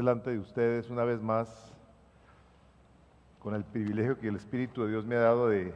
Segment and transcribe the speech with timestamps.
[0.00, 1.70] delante de ustedes una vez más
[3.38, 5.74] con el privilegio que el Espíritu de Dios me ha dado de,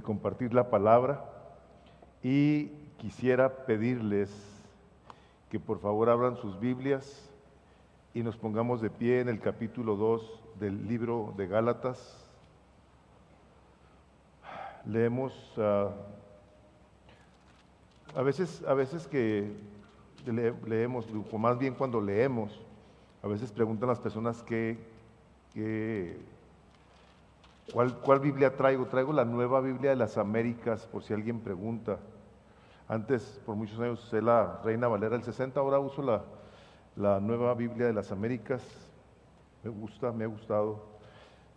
[0.00, 1.24] compartir la palabra
[2.22, 2.68] y
[2.98, 4.30] quisiera pedirles
[5.50, 7.28] que por favor abran sus Biblias
[8.14, 12.24] y nos pongamos de pie en el capítulo 2 del libro de Gálatas.
[14.86, 15.90] Leemos, ah,
[18.14, 19.52] a, veces, a veces que
[20.64, 22.60] leemos, o más bien cuando leemos,
[23.22, 24.78] a veces preguntan las personas qué,
[27.72, 28.86] cuál, cuál Biblia traigo.
[28.86, 31.98] Traigo la nueva Biblia de las Américas, por si alguien pregunta.
[32.88, 36.22] Antes, por muchos años, usé la Reina Valera del 60, ahora uso la,
[36.96, 38.62] la nueva Biblia de las Américas.
[39.62, 40.82] Me gusta, me ha gustado.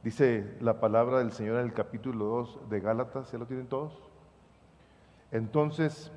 [0.04, 3.92] Dice la palabra del Señor en el capítulo 2 de Gálatas, ¿ya lo tienen todos?
[5.32, 6.12] Entonces,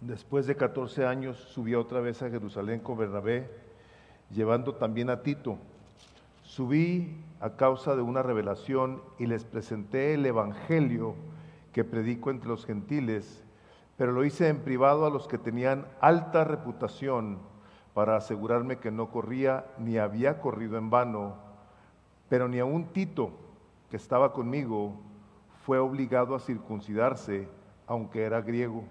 [0.00, 3.50] después de 14 años, subí otra vez a Jerusalén con Bernabé,
[4.34, 5.58] llevando también a Tito.
[6.42, 11.14] Subí a causa de una revelación y les presenté el Evangelio
[11.72, 13.42] que predico entre los gentiles
[13.96, 17.38] pero lo hice en privado a los que tenían alta reputación
[17.94, 21.36] para asegurarme que no corría ni había corrido en vano,
[22.28, 23.30] pero ni aun Tito,
[23.90, 24.94] que estaba conmigo,
[25.64, 27.48] fue obligado a circuncidarse,
[27.86, 28.82] aunque era griego.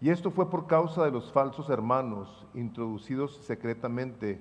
[0.00, 4.38] Y esto fue por causa de los falsos hermanos introducidos secretamente,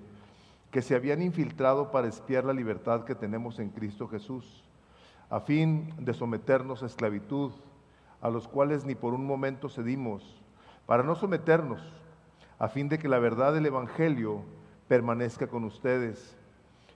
[0.71, 4.63] que se habían infiltrado para espiar la libertad que tenemos en Cristo Jesús,
[5.29, 7.51] a fin de someternos a esclavitud
[8.21, 10.41] a los cuales ni por un momento cedimos,
[10.85, 11.81] para no someternos,
[12.57, 14.43] a fin de que la verdad del Evangelio
[14.87, 16.35] permanezca con ustedes,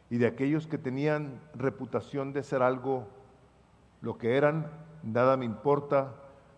[0.10, 3.08] y de aquellos que tenían reputación de ser algo,
[4.02, 4.70] lo que eran,
[5.02, 6.14] nada me importa,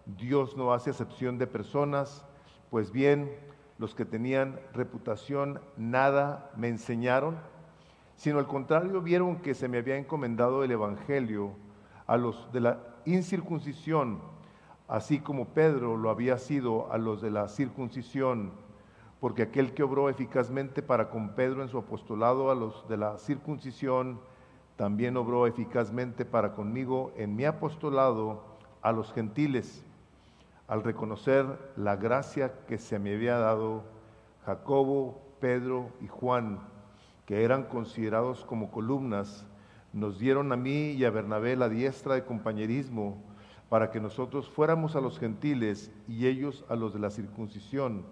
[0.05, 2.25] Dios no hace acepción de personas,
[2.69, 3.31] pues bien,
[3.77, 7.37] los que tenían reputación nada me enseñaron,
[8.15, 11.51] sino al contrario vieron que se me había encomendado el Evangelio
[12.07, 14.19] a los de la incircuncisión,
[14.87, 18.51] así como Pedro lo había sido a los de la circuncisión,
[19.19, 23.17] porque aquel que obró eficazmente para con Pedro en su apostolado a los de la
[23.17, 24.19] circuncisión,
[24.75, 28.43] también obró eficazmente para conmigo en mi apostolado
[28.81, 29.84] a los gentiles,
[30.67, 31.45] al reconocer
[31.75, 33.83] la gracia que se me había dado
[34.45, 36.59] Jacobo, Pedro y Juan,
[37.25, 39.45] que eran considerados como columnas,
[39.93, 43.21] nos dieron a mí y a Bernabé la diestra de compañerismo,
[43.69, 48.05] para que nosotros fuéramos a los gentiles y ellos a los de la circuncisión.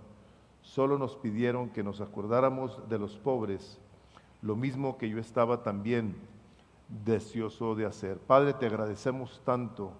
[0.61, 3.79] Solo nos pidieron que nos acordáramos de los pobres,
[4.41, 6.15] lo mismo que yo estaba también
[7.05, 8.17] deseoso de hacer.
[8.17, 9.93] Padre, te agradecemos tanto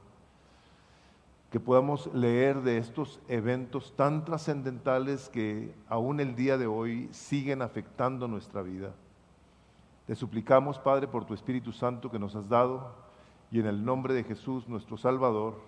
[1.53, 7.61] que podamos leer de estos eventos tan trascendentales que aún el día de hoy siguen
[7.61, 8.95] afectando nuestra vida.
[10.07, 12.95] Te suplicamos, Padre, por tu Espíritu Santo que nos has dado,
[13.51, 15.61] y en el nombre de Jesús, nuestro Salvador,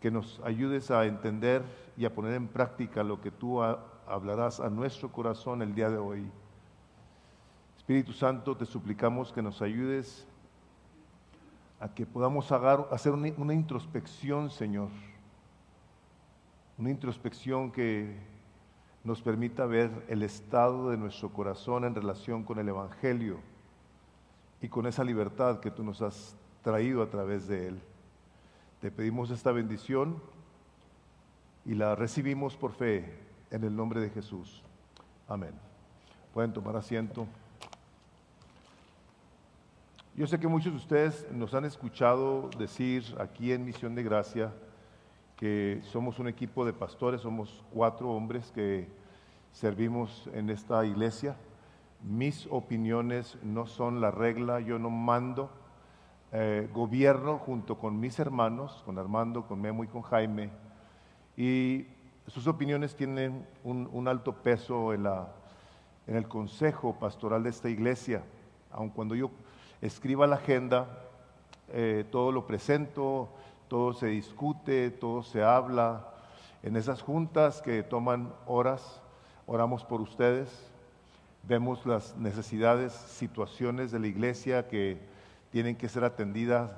[0.00, 1.62] que nos ayudes a entender
[1.96, 5.98] y a poner en práctica lo que tú hablarás a nuestro corazón el día de
[5.98, 6.28] hoy.
[7.76, 10.26] Espíritu Santo, te suplicamos que nos ayudes
[11.84, 14.88] a que podamos hacer una, introspección, Señor,
[16.78, 18.16] una introspección que
[19.04, 23.36] nos permita ver el estado de nuestro corazón en relación con el Evangelio
[24.62, 27.82] y con esa libertad que tú nos has traído a través de Él.
[28.80, 30.22] Te pedimos esta bendición
[31.66, 33.14] y la recibimos por fe
[33.50, 34.62] en el nombre de Jesús.
[35.28, 35.52] Amén.
[36.32, 37.26] Pueden tomar asiento.
[40.16, 44.52] Yo sé que muchos de ustedes nos han escuchado decir aquí en Misión de Gracia
[45.36, 48.86] que somos un equipo de pastores, somos cuatro hombres que
[49.50, 51.34] servimos en esta iglesia.
[52.00, 55.50] Mis opiniones no son la regla, yo no mando
[56.30, 60.50] eh, gobierno junto con mis hermanos, con Armando, con Memo y con Jaime,
[61.36, 61.88] y
[62.28, 65.26] sus opiniones tienen un, alto peso en, la,
[66.06, 68.22] en, el consejo pastoral de esta iglesia.
[68.70, 69.30] Aun cuando yo
[69.80, 70.86] escriba la agenda,
[71.72, 73.28] eh, todo lo presento,
[73.68, 76.08] todo se discute, todo se habla.
[76.62, 79.00] En esas juntas que toman horas,
[79.46, 80.48] oramos por ustedes,
[81.42, 84.98] vemos las necesidades, situaciones de la iglesia que
[85.50, 86.70] tienen que ser atendidas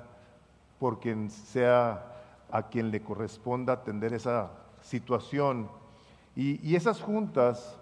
[0.79, 2.13] por quien sea
[2.51, 4.51] a quien le corresponda atender esa
[4.81, 5.69] situación.
[6.35, 7.77] Y, esas juntas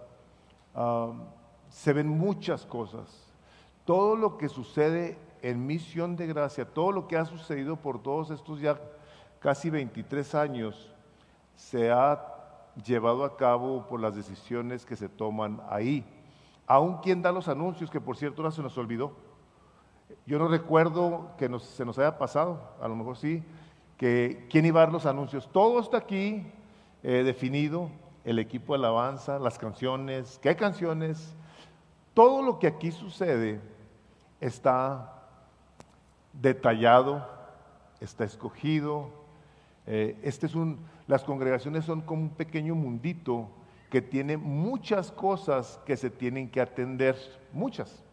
[0.74, 1.12] ah,
[1.70, 3.25] se ven muchas cosas.
[3.86, 8.32] Todo lo que sucede en misión de gracia, todo lo que ha sucedido por todos
[8.32, 8.80] estos ya
[9.40, 10.92] casi 23 años,
[11.56, 12.20] se ha
[12.84, 16.04] llevado a cabo por las decisiones que se toman ahí.
[16.68, 19.14] Aún quien da los anuncios, que por cierto ahora se nos olvidó.
[20.26, 23.44] Yo no recuerdo que se nos haya pasado, a lo mejor sí,
[23.98, 25.48] que quién iba a dar los anuncios.
[25.52, 26.46] Todo está aquí
[27.04, 27.90] eh, definido,
[28.24, 31.36] el equipo de alabanza, las canciones, qué canciones,
[32.16, 33.62] todo lo que aquí sucede
[34.40, 35.24] está
[36.34, 37.28] detallado,
[38.00, 39.10] está escogido.
[39.88, 43.50] Eh, este es un, las congregaciones son como un pequeño mundito
[43.90, 47.16] que tiene muchas cosas que se tienen que atender,
[47.54, 48.04] muchas.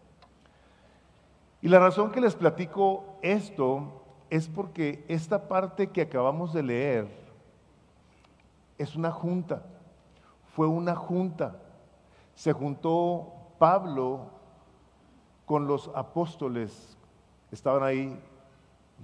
[1.60, 7.08] Y la razón que les platico esto es porque esta parte que acabamos de leer
[8.78, 9.62] es una junta,
[10.54, 11.56] fue una junta.
[12.34, 14.30] Se juntó Pablo
[15.52, 16.96] con los apóstoles,
[17.50, 18.18] estaban ahí,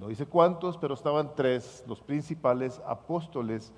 [0.00, 3.70] no dice cuántos, pero estaban tres, los principales apóstoles.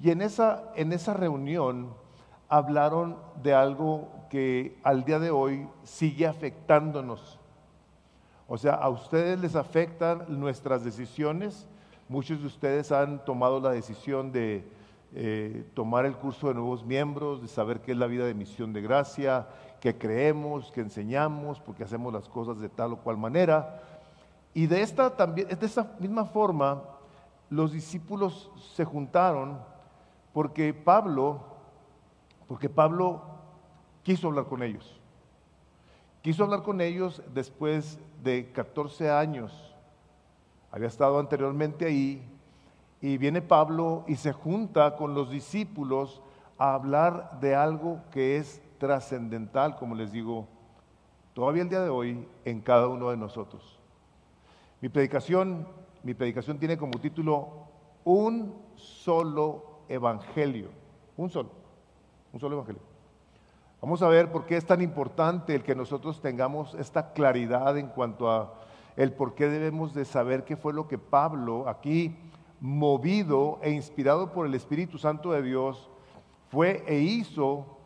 [0.00, 1.92] Y en esa, en esa reunión
[2.48, 7.40] hablaron de algo que al día de hoy sigue afectándonos.
[8.46, 11.66] O sea, a ustedes les afectan nuestras decisiones.
[12.08, 14.64] Muchos de ustedes han tomado la decisión de
[15.16, 18.72] eh, tomar el curso de nuevos miembros, de saber qué es la vida de misión
[18.72, 19.48] de gracia,
[19.82, 23.82] qué creemos, qué enseñamos, porque hacemos las cosas de tal o cual manera.
[24.54, 26.82] Y de esta, también, de esta misma forma,
[27.50, 29.58] los discípulos se juntaron
[30.32, 31.52] porque Pablo
[32.52, 33.22] porque Pablo
[34.02, 35.00] quiso hablar con ellos.
[36.22, 39.74] Quiso hablar con ellos después de 14 años.
[40.70, 42.22] Había estado anteriormente ahí
[43.00, 46.22] y viene Pablo y se junta con los discípulos
[46.58, 50.48] a hablar de algo que es trascendental, como les digo,
[51.34, 53.78] todavía el día de hoy en cada uno de nosotros.
[54.80, 55.68] Mi predicación,
[56.02, 57.68] mi predicación tiene como título
[58.02, 60.70] un solo evangelio,
[61.16, 61.50] un solo
[62.32, 62.82] un solo evangelio.
[63.80, 67.86] Vamos a ver por qué es tan importante el que nosotros tengamos esta claridad en
[67.86, 68.54] cuanto a
[68.96, 72.16] el por qué debemos de saber qué fue lo que Pablo aquí
[72.60, 75.88] movido e inspirado por el Espíritu Santo de Dios
[76.50, 77.78] fue e hizo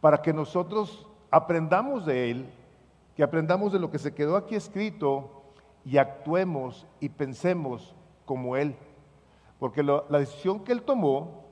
[0.00, 2.46] para que nosotros aprendamos de él,
[3.16, 5.42] que aprendamos de lo que se quedó aquí escrito
[5.84, 7.94] y actuemos y pensemos
[8.24, 8.76] como él.
[9.58, 11.44] Porque la decisión que él tomó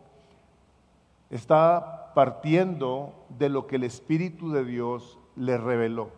[1.30, 6.10] está partiendo de lo que el Espíritu de Dios le reveló.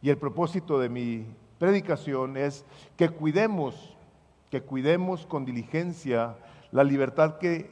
[0.00, 1.26] Y el propósito de mi
[1.58, 2.64] predicación es
[2.96, 3.96] que cuidemos,
[4.50, 6.36] que cuidemos con diligencia
[6.72, 7.70] la libertad que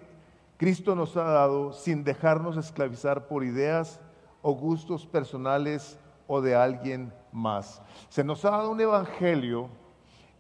[0.64, 4.00] Cristo nos ha dado sin dejarnos esclavizar por ideas
[4.40, 7.82] o gustos personales o de alguien más.
[8.08, 9.68] Se nos ha dado un evangelio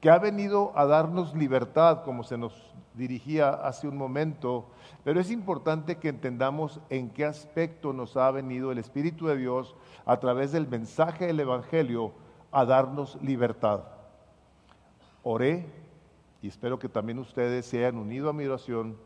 [0.00, 4.70] que ha venido a darnos libertad, como se nos dirigía hace un momento,
[5.04, 9.76] pero es importante que entendamos en qué aspecto nos ha venido el Espíritu de Dios
[10.06, 12.12] a través del mensaje del Evangelio
[12.50, 13.80] a darnos libertad.
[15.22, 15.66] Oré
[16.40, 18.96] y espero que también ustedes se hayan unido a mi oración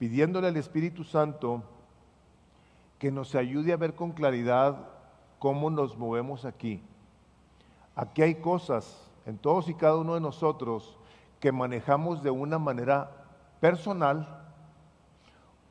[0.00, 1.62] pidiéndole al Espíritu Santo
[2.98, 4.88] que nos ayude a ver con claridad
[5.38, 6.82] cómo nos movemos aquí.
[7.94, 10.96] Aquí hay cosas en todos y cada uno de nosotros
[11.38, 13.10] que manejamos de una manera
[13.60, 14.42] personal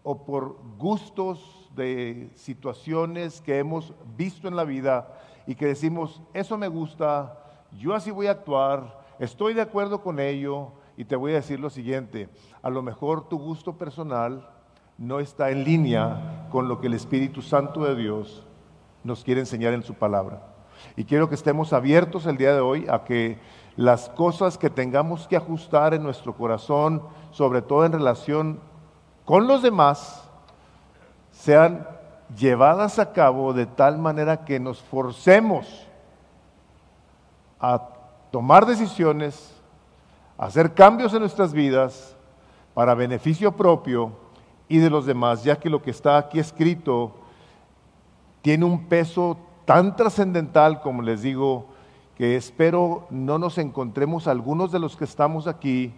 [0.04, 5.12] o por gustos de situaciones que hemos visto en la vida
[5.48, 7.36] y que decimos, eso me gusta,
[7.80, 11.60] yo así voy a actuar, estoy de acuerdo con ello y te voy a decir
[11.60, 12.30] lo siguiente,
[12.62, 14.48] a lo mejor tu gusto personal
[14.98, 18.46] no está en línea con lo que el Espíritu Santo de Dios
[19.04, 20.42] nos quiere enseñar en su palabra.
[20.96, 23.40] Y quiero que estemos abiertos el día de hoy a que
[23.78, 27.02] las cosas que tengamos que ajustar en nuestro corazón,
[27.32, 28.60] sobre todo en relación
[29.24, 30.30] con los demás,
[31.32, 31.88] sean
[32.38, 35.88] llevadas a cabo de tal manera que nos forcemos
[37.60, 37.88] a
[38.32, 39.56] tomar decisiones,
[40.38, 42.16] a hacer cambios en nuestras vidas
[42.80, 44.14] para beneficio propio
[44.70, 47.12] y de los demás, ya que lo que está aquí escrito
[48.42, 51.66] tiene un peso tan trascendental, como les digo,
[52.16, 55.92] que espero no nos encontremos algunos de los que estamos aquí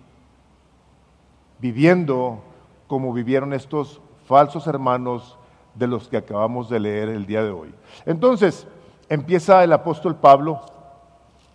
[1.60, 2.42] viviendo
[2.88, 5.38] como vivieron estos falsos hermanos
[5.76, 7.76] de los que acabamos de leer el día de hoy.
[8.08, 8.66] Entonces,
[9.08, 10.62] empieza el apóstol Pablo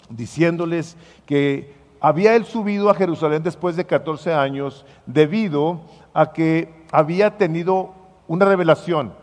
[0.08, 5.80] diciéndoles que había él subido a Jerusalén después de 14 años debido
[6.14, 7.92] a que había tenido
[8.28, 9.14] una revelación,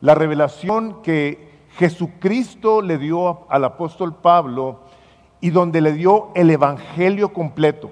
[0.00, 4.80] la revelación que Jesucristo le dio al apóstol Pablo
[5.40, 7.90] y donde le dio el Evangelio completo.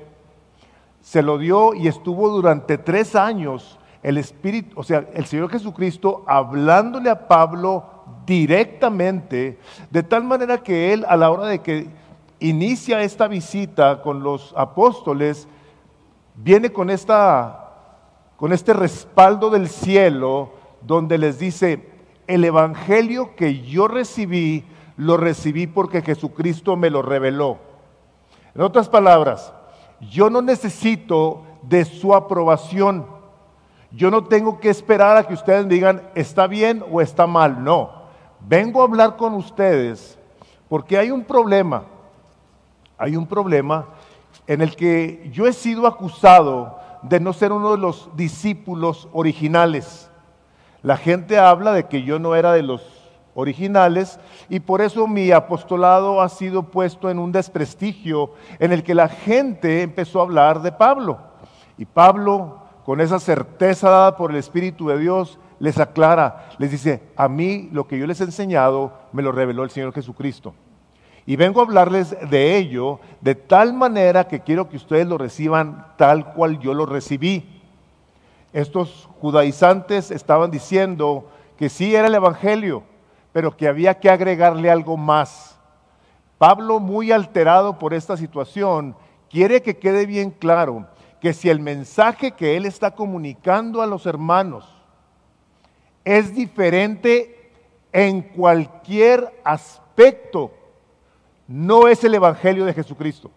[1.00, 6.25] Se lo dio y estuvo durante tres años el Espíritu, o sea, el Señor Jesucristo
[6.26, 7.85] hablándole a Pablo
[8.26, 9.59] directamente,
[9.90, 11.88] de tal manera que él a la hora de que
[12.40, 15.47] inicia esta visita con los apóstoles,
[16.35, 17.70] viene con, esta,
[18.37, 21.88] con este respaldo del cielo donde les dice,
[22.26, 24.64] el Evangelio que yo recibí,
[24.97, 27.59] lo recibí porque Jesucristo me lo reveló.
[28.54, 29.52] En otras palabras,
[30.00, 33.06] yo no necesito de su aprobación.
[33.92, 37.62] Yo no tengo que esperar a que ustedes digan está bien o está mal.
[37.62, 37.90] No,
[38.40, 40.18] vengo a hablar con ustedes
[40.68, 41.85] porque hay un problema.
[43.00, 43.87] Hay un problema
[44.47, 50.11] en el que yo he sido acusado de no ser uno de los discípulos originales.
[50.83, 52.83] La gente habla de que yo no era de los
[53.35, 58.95] originales y por eso mi apostolado ha sido puesto en un desprestigio en el que
[58.95, 61.21] la gente empezó a hablar de Pablo.
[61.78, 67.02] Y Pablo, con esa certeza dada por el Espíritu de Dios, les aclara, les dice,
[67.16, 70.52] a mí lo que yo les he enseñado me lo reveló el Señor Jesucristo.
[71.31, 75.87] Y vengo a hablarles de ello de tal manera que quiero que ustedes lo reciban
[75.97, 77.63] tal cual yo lo recibí.
[78.53, 82.83] Estos judaizantes estaban diciendo que sí era el Evangelio,
[83.33, 85.57] pero que había que agregarle algo más.
[86.37, 88.97] Pablo, muy alterado por esta situación,
[89.29, 90.89] quiere que quede bien claro
[91.21, 94.69] que si el mensaje que él está comunicando a los hermanos
[96.05, 97.53] es diferente
[97.93, 100.55] en cualquier aspecto,
[101.50, 103.28] no es el Evangelio de Jesucristo.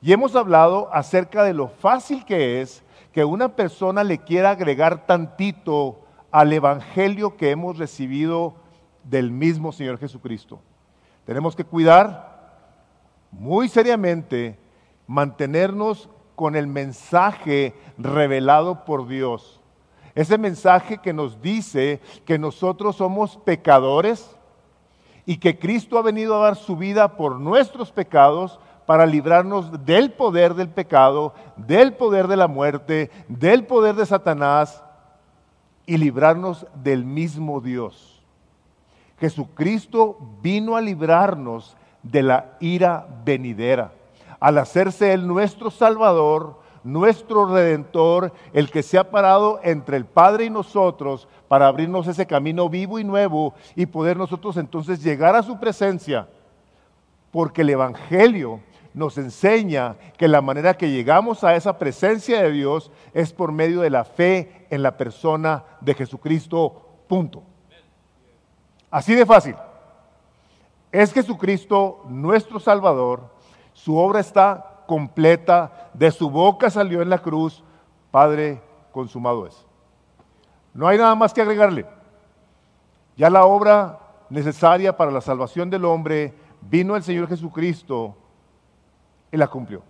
[0.00, 2.82] Y hemos hablado acerca de lo fácil que es
[3.12, 8.54] que una persona le quiera agregar tantito al Evangelio que hemos recibido
[9.04, 10.58] del mismo Señor Jesucristo.
[11.26, 12.64] Tenemos que cuidar
[13.30, 14.58] muy seriamente,
[15.06, 19.60] mantenernos con el mensaje revelado por Dios.
[20.14, 24.37] Ese mensaje que nos dice que nosotros somos pecadores
[25.28, 30.10] y que Cristo ha venido a dar su vida por nuestros pecados para librarnos del
[30.10, 34.82] poder del pecado, del poder de la muerte, del poder de Satanás
[35.84, 38.22] y librarnos del mismo Dios.
[39.20, 43.92] Jesucristo vino a librarnos de la ira venidera,
[44.40, 46.58] al hacerse Él nuestro Salvador,
[46.92, 52.26] nuestro Redentor, el que se ha parado entre el Padre y nosotros para abrirnos ese
[52.26, 56.28] camino vivo y nuevo y poder nosotros entonces llegar a su presencia,
[57.30, 58.60] porque el Evangelio
[58.94, 63.82] nos enseña que la manera que llegamos a esa presencia de Dios es por medio
[63.82, 66.82] de la fe en la persona de Jesucristo.
[67.06, 67.42] Punto.
[68.90, 69.54] Así de fácil.
[70.90, 73.30] Es Jesucristo nuestro Salvador.
[73.74, 75.90] Su obra está completa.
[75.92, 77.62] De su boca salió en la cruz.
[78.10, 79.64] Padre, consumado es.
[80.74, 81.86] No hay nada más que agregarle.
[83.16, 88.16] Ya la obra necesaria para la salvación del hombre vino el Señor Jesucristo
[89.30, 89.82] y la cumplió.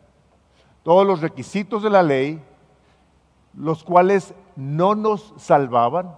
[0.83, 2.43] Todos los requisitos de la ley,
[3.55, 6.17] los cuales no nos salvaban,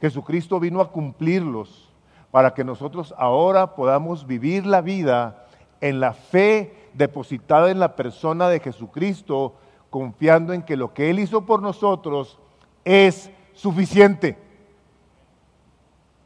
[0.00, 1.88] Jesucristo vino a cumplirlos
[2.30, 5.46] para que nosotros ahora podamos vivir la vida
[5.80, 9.54] en la fe depositada en la persona de Jesucristo,
[9.90, 12.38] confiando en que lo que Él hizo por nosotros
[12.84, 14.38] es suficiente.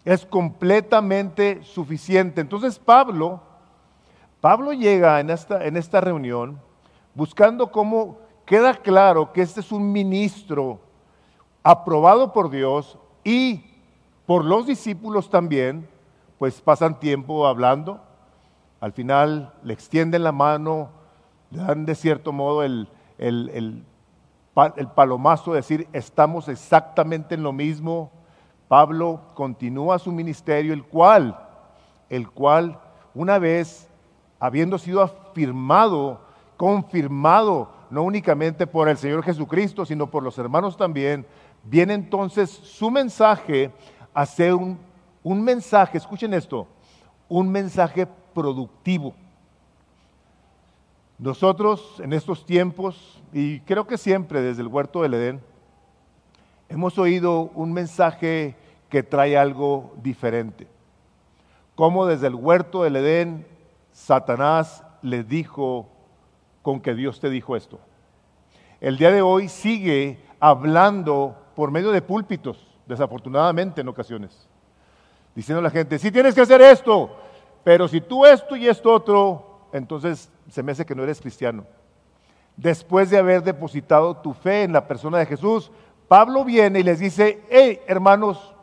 [0.04, 2.40] Es completamente suficiente.
[2.40, 3.40] Entonces Pablo
[4.46, 6.60] Pablo llega en esta, en esta reunión
[7.16, 10.78] buscando cómo queda claro que este es un ministro
[11.64, 13.64] aprobado por Dios y
[14.24, 15.88] por los discípulos también,
[16.38, 18.00] pues pasan tiempo hablando,
[18.80, 20.90] al final le extienden la mano,
[21.50, 23.84] le dan de cierto modo el, el,
[24.54, 28.10] el, palomazo de decir, estamos exactamente en lo mismo.
[28.68, 31.38] Pablo continúa su ministerio, el cual,
[32.10, 32.80] el cual
[33.14, 33.88] una vez
[34.38, 36.20] habiendo sido afirmado,
[36.56, 41.26] confirmado, no únicamente por el Señor Jesucristo, sino por los hermanos también,
[41.62, 43.72] viene entonces su mensaje
[44.12, 44.78] a ser un,
[45.22, 46.66] un mensaje, escuchen esto,
[47.28, 48.06] un mensaje
[48.36, 49.14] productivo.
[51.18, 55.40] Nosotros en estos tiempos, y creo que siempre desde el huerto del Edén,
[56.68, 58.54] hemos oído un mensaje
[58.90, 60.66] que trae algo diferente.
[61.74, 63.46] Como desde el huerto del Edén
[63.92, 65.88] Satanás le dijo
[66.60, 67.80] con que Dios te dijo esto.
[68.82, 74.46] El día de hoy sigue hablando por medio de púlpitos, desafortunadamente en ocasiones,
[75.34, 77.16] diciendo a la gente, si tienes que hacer esto,
[77.66, 81.64] pero si tú esto y esto otro, entonces se me hace que no eres cristiano.
[82.56, 85.72] Después de haber depositado tu fe en la persona de Jesús,
[86.06, 88.54] Pablo viene y les dice, hey hermanos,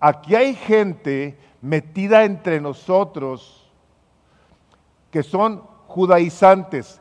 [0.00, 3.68] Aquí hay gente metida entre nosotros
[5.10, 7.00] que son judaizantes,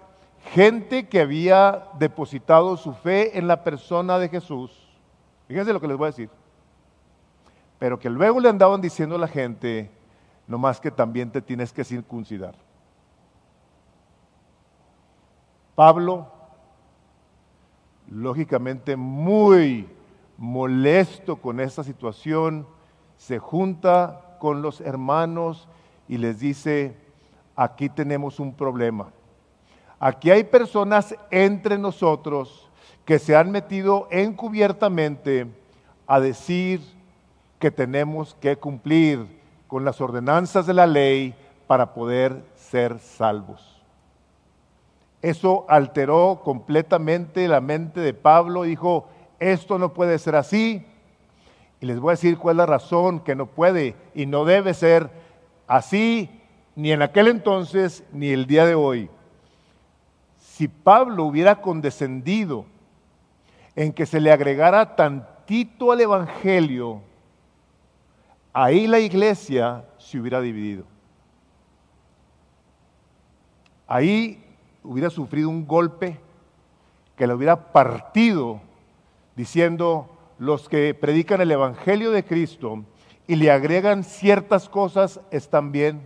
[0.54, 4.72] gente que había depositado su fe en la persona de Jesús.
[5.48, 6.30] Fíjense lo que les voy a decir.
[7.78, 9.92] Pero que luego le andaban diciendo a la gente,
[10.48, 12.56] nomás que también te tienes que circuncidar.
[15.76, 16.28] Pablo,
[18.10, 19.88] lógicamente muy
[20.38, 22.66] molesto con esta situación,
[23.18, 25.68] se junta con los hermanos
[26.08, 26.96] y les dice,
[27.56, 29.12] aquí tenemos un problema.
[30.00, 32.70] Aquí hay personas entre nosotros
[33.04, 35.48] que se han metido encubiertamente
[36.06, 36.82] a decir
[37.60, 39.37] que tenemos que cumplir
[39.68, 41.36] con las ordenanzas de la ley
[41.68, 43.82] para poder ser salvos.
[45.22, 48.64] Eso alteró completamente la mente de Pablo.
[48.64, 49.08] Dijo,
[49.40, 50.86] esto no puede ser así.
[51.82, 54.74] Y les voy a decir cuál es la razón que no puede y no debe
[54.74, 55.10] ser
[55.68, 56.30] así
[56.76, 59.10] ni en aquel entonces ni el día de hoy.
[60.38, 62.66] Si Pablo hubiera condescendido
[63.76, 67.02] en que se le agregara tantito al Evangelio,
[68.64, 70.84] ahí la iglesia se hubiera dividido.
[73.86, 74.44] Ahí
[74.84, 76.20] hubiera sufrido un golpe
[77.16, 78.60] que le hubiera partido
[79.36, 80.10] diciendo
[80.40, 82.84] los que predican el Evangelio de Cristo
[83.28, 86.02] y le agregan ciertas cosas están bien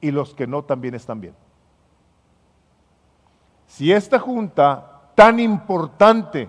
[0.00, 1.34] y los que no también están bien.
[3.66, 6.48] Si esta junta tan importante,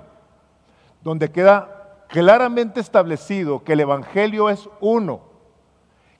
[1.03, 1.80] donde queda
[2.11, 5.21] claramente establecido que el Evangelio es uno,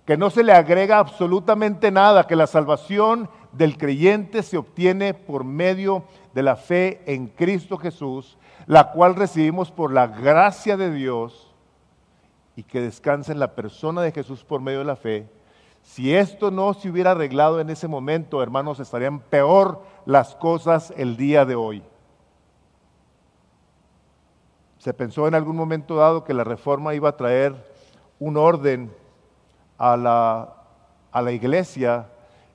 [0.06, 5.44] que no se le agrega absolutamente nada, que la salvación del creyente se obtiene por
[5.44, 11.54] medio de la fe en Cristo Jesús, la cual recibimos por la gracia de Dios
[12.56, 15.30] y que descansa en la persona de Jesús por medio de la fe,
[15.84, 21.18] si esto no se hubiera arreglado en ese momento, hermanos, estarían peor las cosas el
[21.18, 21.84] día de hoy.
[24.82, 27.54] Se pensó en algún momento dado que la reforma iba a traer
[28.18, 28.92] un orden
[29.78, 30.56] a la,
[31.12, 32.08] a la iglesia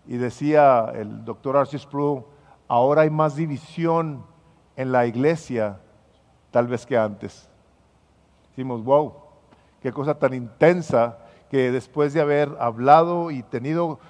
[0.09, 2.25] y decía el doctor Arcis Prue,
[2.67, 4.25] ahora hay más división
[4.75, 5.79] en la iglesia
[6.51, 7.49] tal vez que antes.
[8.49, 9.15] Decimos, wow,
[9.81, 14.01] qué cosa tan intensa que después de haber hablado y tenido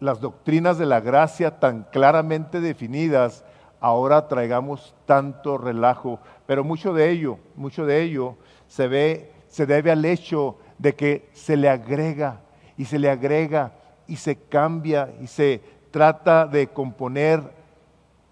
[0.00, 3.44] las doctrinas de la gracia tan claramente definidas,
[3.80, 6.18] ahora traigamos tanto relajo.
[6.46, 8.36] Pero mucho de ello, mucho de ello
[8.66, 12.40] se ve, se debe al hecho de que se le agrega
[12.76, 13.72] y se le agrega
[14.06, 15.60] y se cambia y se
[15.90, 17.54] trata de componer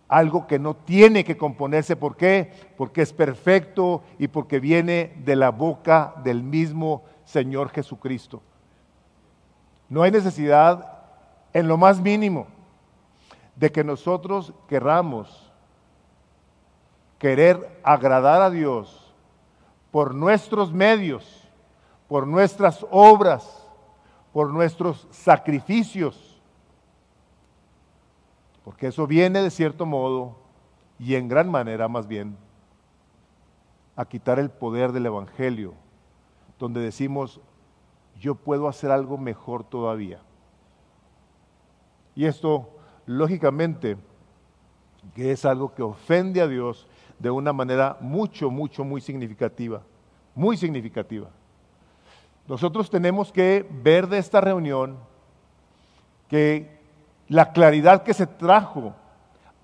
[0.09, 1.97] algo que no tiene que componerse.
[1.97, 2.53] ¿Por qué?
[2.77, 8.43] Porque es perfecto y porque viene de la boca del mismo Señor Jesucristo.
[9.89, 10.99] No hay necesidad
[11.53, 12.47] en lo más mínimo
[13.57, 15.53] de que nosotros querramos
[17.19, 19.15] querer agradar a Dios
[19.91, 21.49] por nuestros medios,
[22.09, 23.67] por nuestras obras,
[24.33, 26.41] por nuestros sacrificios.
[28.65, 30.37] Porque eso viene de cierto modo
[30.99, 32.37] y en gran manera más bien
[33.97, 35.75] a quitar el poder del Evangelio
[36.59, 37.41] donde decimos,
[38.19, 40.21] yo puedo hacer algo mejor todavía.
[42.15, 42.69] Y esto,
[43.07, 43.97] lógicamente,
[45.15, 46.87] que es algo que ofende a Dios
[47.19, 49.83] de una manera mucho, mucho, muy significativa,
[50.35, 51.29] muy significativa.
[52.47, 54.97] Nosotros tenemos que ver de esta reunión
[56.29, 56.79] que
[57.29, 58.95] la claridad que se trajo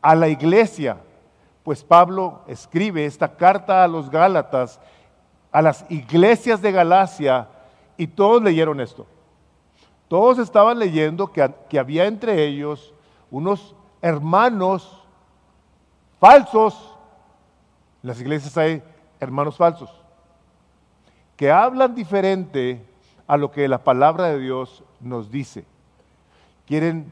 [0.01, 0.99] a la iglesia,
[1.63, 4.81] pues Pablo escribe esta carta a los Gálatas
[5.53, 7.49] a las iglesias de Galacia
[7.97, 9.07] y todos leyeron esto.
[10.09, 12.95] Todos estaban leyendo que, que había entre ellos
[13.31, 15.03] unos hermanos
[16.19, 16.97] falsos.
[18.03, 18.83] En las iglesias hay
[19.21, 19.91] hermanos falsos
[21.41, 22.85] que hablan diferente
[23.27, 25.65] a lo que la palabra de Dios nos dice.
[26.67, 27.11] Quieren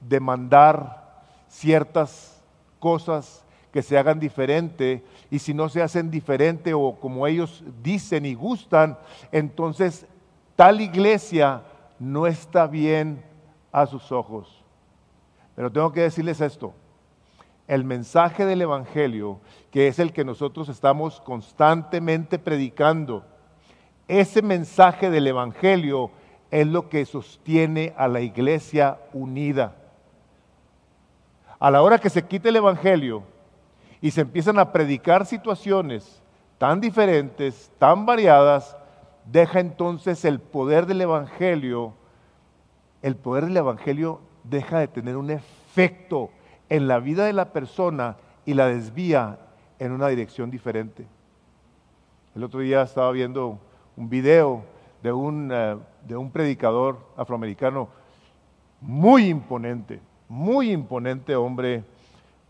[0.00, 2.42] demandar ciertas
[2.80, 8.26] cosas que se hagan diferente y si no se hacen diferente o como ellos dicen
[8.26, 8.98] y gustan,
[9.30, 10.04] entonces
[10.56, 11.62] tal iglesia
[12.00, 13.22] no está bien
[13.70, 14.59] a sus ojos.
[15.60, 16.72] Pero tengo que decirles esto,
[17.68, 23.26] el mensaje del Evangelio, que es el que nosotros estamos constantemente predicando,
[24.08, 26.12] ese mensaje del Evangelio
[26.50, 29.76] es lo que sostiene a la iglesia unida.
[31.58, 33.22] A la hora que se quite el Evangelio,
[34.00, 36.22] y se empiezan a predicar situaciones
[36.56, 38.78] tan diferentes, tan variadas,
[39.26, 41.92] deja entonces el poder del Evangelio,
[43.02, 46.30] el poder del Evangelio deja de tener un efecto
[46.68, 49.38] en la vida de la persona y la desvía
[49.78, 51.06] en una dirección diferente.
[52.34, 53.58] El otro día estaba viendo
[53.96, 54.62] un video
[55.02, 55.76] de un, eh,
[56.06, 57.88] de un predicador afroamericano
[58.80, 61.84] muy imponente, muy imponente hombre,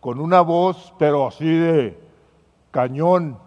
[0.01, 1.99] con una voz, pero así de
[2.71, 3.39] cañón,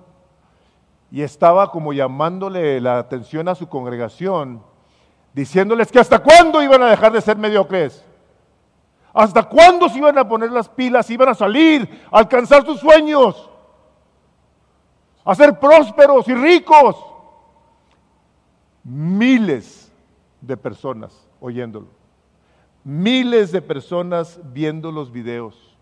[1.11, 4.61] y estaba como llamándole la atención a su congregación,
[5.33, 8.05] diciéndoles que hasta cuándo iban a dejar de ser mediocres,
[9.13, 13.49] hasta cuándo se iban a poner las pilas, iban a salir, a alcanzar sus sueños,
[15.23, 16.95] a ser prósperos y ricos.
[18.83, 19.93] Miles
[20.41, 21.87] de personas oyéndolo,
[22.83, 25.77] miles de personas viendo los videos.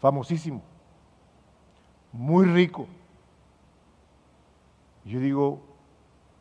[0.00, 0.62] Famosísimo
[2.12, 2.86] muy rico.
[5.04, 5.60] Yo digo,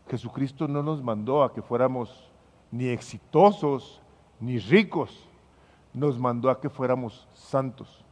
[0.09, 2.30] Jesucristo no nos mandó a que fuéramos
[2.71, 4.01] ni exitosos
[4.39, 5.27] ni ricos,
[5.93, 8.03] nos mandó a que fuéramos santos,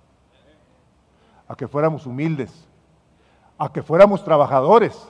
[1.48, 2.68] a que fuéramos humildes,
[3.58, 5.08] a que fuéramos trabajadores,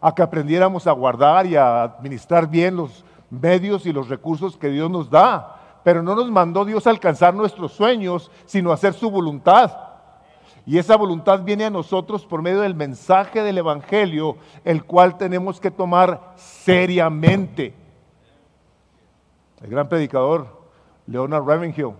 [0.00, 4.68] a que aprendiéramos a guardar y a administrar bien los medios y los recursos que
[4.68, 5.56] Dios nos da.
[5.84, 9.72] Pero no nos mandó Dios a alcanzar nuestros sueños, sino a hacer su voluntad.
[10.66, 15.60] Y esa voluntad viene a nosotros por medio del mensaje del Evangelio, el cual tenemos
[15.60, 17.79] que tomar seriamente.
[19.62, 20.60] El gran predicador
[21.06, 21.94] Leonard Ravenhill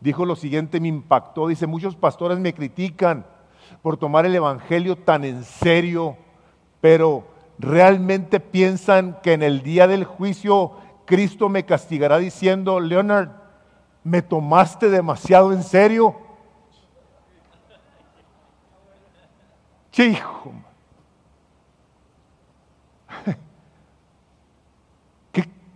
[0.00, 3.24] dijo lo siguiente, me impactó, dice, muchos pastores me critican
[3.82, 6.16] por tomar el Evangelio tan en serio,
[6.80, 7.24] pero
[7.58, 10.72] realmente piensan que en el día del juicio
[11.04, 13.30] Cristo me castigará diciendo, Leonard,
[14.02, 16.16] me tomaste demasiado en serio.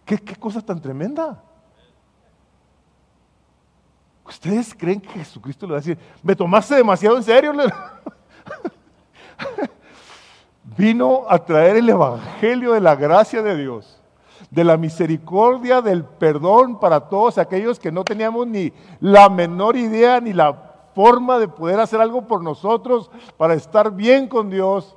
[0.06, 0.16] ¡Qué!
[0.16, 1.42] ¿Qué, cosa tan tremenda?
[4.24, 7.52] ¿Ustedes creen que Jesucristo le va a decir, me tomaste demasiado en serio?
[10.76, 14.00] Vino a traer el Evangelio de la gracia de Dios,
[14.50, 20.20] de la misericordia, del perdón para todos aquellos que no teníamos ni la menor idea
[20.20, 24.96] ni la forma de poder hacer algo por nosotros para estar bien con Dios,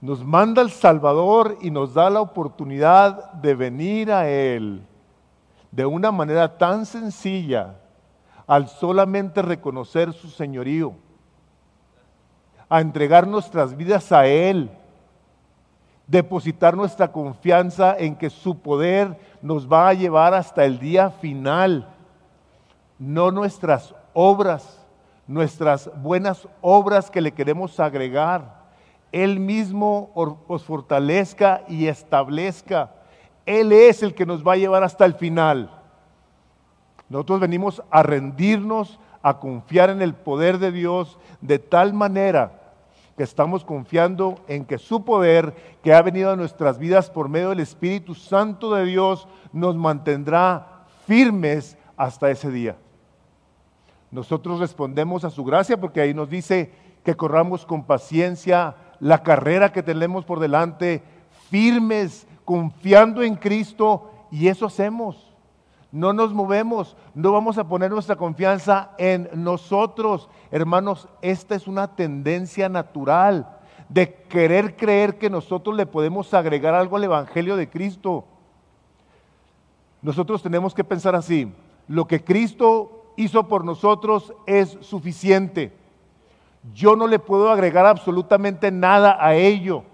[0.00, 4.86] nos manda el Salvador y nos da la oportunidad de venir a Él
[5.70, 7.76] de una manera tan sencilla
[8.46, 10.94] al solamente reconocer su señorío,
[12.68, 14.70] a entregar nuestras vidas a Él,
[16.06, 21.86] depositar nuestra confianza en que su poder nos va a llevar hasta el día final,
[22.98, 24.84] no nuestras obras,
[25.28, 28.59] nuestras buenas obras que le queremos agregar.
[29.12, 32.94] Él mismo os fortalezca y establezca.
[33.46, 35.70] Él es el que nos va a llevar hasta el final.
[37.08, 42.60] Nosotros venimos a rendirnos, a confiar en el poder de Dios de tal manera
[43.16, 47.50] que estamos confiando en que su poder que ha venido a nuestras vidas por medio
[47.50, 52.76] del Espíritu Santo de Dios nos mantendrá firmes hasta ese día.
[54.10, 56.72] Nosotros respondemos a su gracia porque ahí nos dice
[57.04, 61.02] que corramos con paciencia la carrera que tenemos por delante,
[61.50, 65.30] firmes, confiando en Cristo, y eso hacemos.
[65.92, 70.28] No nos movemos, no vamos a poner nuestra confianza en nosotros.
[70.52, 73.58] Hermanos, esta es una tendencia natural
[73.88, 78.24] de querer creer que nosotros le podemos agregar algo al Evangelio de Cristo.
[80.00, 81.52] Nosotros tenemos que pensar así,
[81.88, 85.76] lo que Cristo hizo por nosotros es suficiente.
[86.74, 89.84] Yo no le puedo agregar absolutamente nada a ello.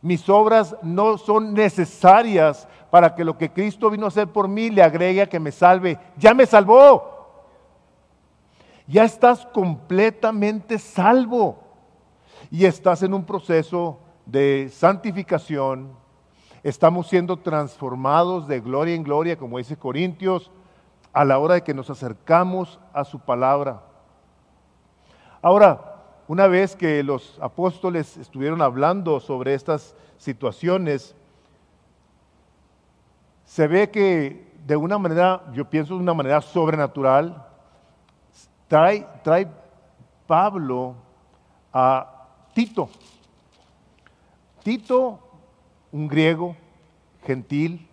[0.00, 4.70] Mis obras no son necesarias para que lo que Cristo vino a hacer por mí
[4.70, 5.98] le agregue a que me salve.
[6.16, 7.10] Ya me salvó.
[8.86, 11.58] Ya estás completamente salvo.
[12.50, 15.92] Y estás en un proceso de santificación.
[16.62, 20.50] Estamos siendo transformados de gloria en gloria, como dice Corintios
[21.12, 23.82] a la hora de que nos acercamos a su palabra.
[25.44, 25.96] Ahora,
[26.28, 31.16] una vez que los apóstoles estuvieron hablando sobre estas situaciones,
[33.44, 37.44] se ve que de una manera, yo pienso de una manera sobrenatural,
[38.68, 39.48] trae,
[40.28, 40.94] Pablo
[41.72, 42.88] a Tito.
[44.62, 45.18] Tito,
[45.90, 46.54] un griego,
[47.26, 47.88] gentil,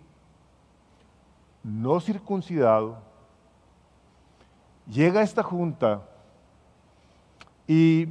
[1.64, 3.00] no circuncidado,
[4.86, 6.04] llega a esta junta
[7.70, 8.08] y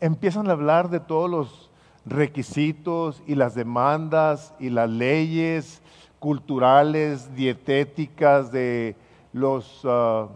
[0.00, 1.70] empiezan a hablar de todos los
[2.06, 5.82] requisitos y las demandas y las leyes
[6.18, 8.96] culturales, dietéticas de
[9.34, 10.28] los ah,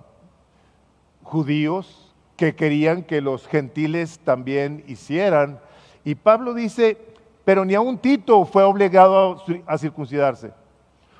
[1.22, 5.60] judíos que querían que los gentiles también hicieran.
[6.04, 6.98] Y Pablo dice,
[7.46, 10.52] pero ni aun Tito fue obligado a circuncidarse.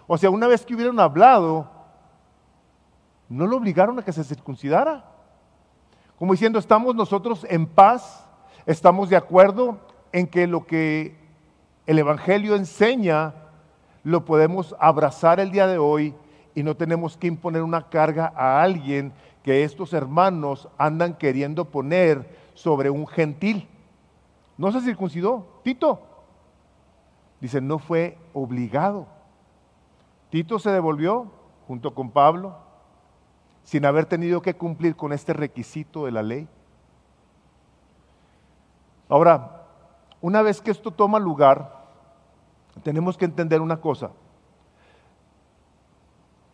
[0.06, 1.66] O sea, una vez que hubieran hablado,
[3.30, 5.07] no lo obligaron a que se circuncidara.
[6.18, 8.26] Como diciendo, estamos nosotros en paz,
[8.66, 9.78] estamos de acuerdo
[10.10, 11.16] en que lo que
[11.86, 13.34] el Evangelio enseña
[14.02, 16.14] lo podemos abrazar el día de hoy
[16.56, 19.12] y no tenemos que imponer una carga a alguien
[19.44, 23.68] que estos hermanos andan queriendo poner sobre un gentil.
[24.56, 26.02] No se circuncidó, Tito.
[27.40, 29.06] Dice, no fue obligado.
[30.30, 31.30] Tito se devolvió
[31.68, 32.56] junto con Pablo
[33.68, 36.48] sin haber tenido que cumplir con este requisito de la ley.
[39.10, 39.66] Ahora,
[40.22, 41.84] una vez que esto toma lugar,
[42.82, 44.10] tenemos que entender una cosa.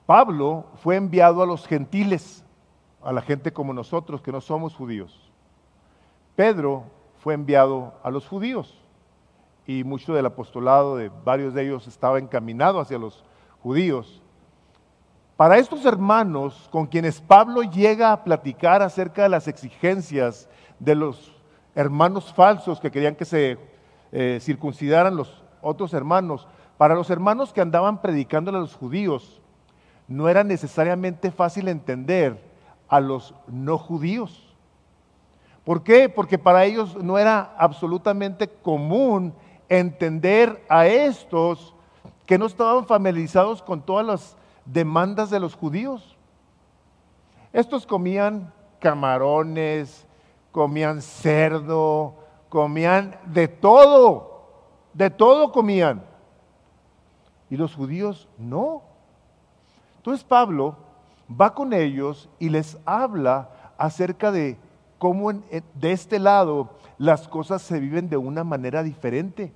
[0.07, 2.45] Pablo fue enviado a los gentiles,
[3.01, 5.31] a la gente como nosotros que no somos judíos.
[6.35, 6.83] Pedro
[7.19, 8.77] fue enviado a los judíos
[9.69, 13.23] y mucho del apostolado de varios de ellos estaba encaminado hacia los
[13.63, 14.21] judíos.
[15.45, 21.35] Para estos hermanos con quienes Pablo llega a platicar acerca de las exigencias de los
[21.75, 23.59] hermanos falsos que querían que se
[24.11, 29.43] eh, circuncidaran los otros hermanos, para los hermanos que andaban predicándole a los judíos,
[30.09, 32.43] no era necesariamente fácil entender
[32.89, 34.57] a los no judíos.
[35.63, 36.09] ¿Por qué?
[36.09, 39.35] Porque para ellos no era absolutamente común
[39.69, 41.75] entender a estos
[42.25, 46.17] que no estaban familiarizados con todas las demandas de los judíos.
[47.53, 50.07] Estos comían camarones,
[50.53, 52.15] comían cerdo,
[52.49, 54.53] comían de todo,
[54.93, 56.05] de todo comían.
[57.51, 58.83] Y los judíos no.
[59.97, 60.77] Entonces Pablo
[61.29, 64.59] va con ellos y les habla acerca de
[64.99, 69.53] cómo de este lado las cosas se viven de una manera diferente.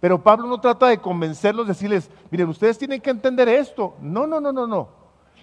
[0.00, 3.96] Pero Pablo no trata de convencerlos, decirles, miren, ustedes tienen que entender esto.
[4.00, 4.88] No, no, no, no, no.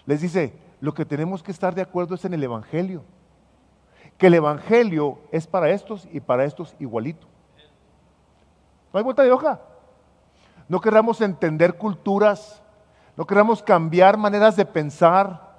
[0.06, 3.04] Les dice, lo que tenemos que estar de acuerdo es en el Evangelio.
[4.18, 7.28] Que el Evangelio es para estos y para estos igualito.
[8.94, 9.60] No hay vuelta de hoja.
[10.70, 12.64] No queramos entender culturas,
[13.18, 15.54] no queramos cambiar maneras de pensar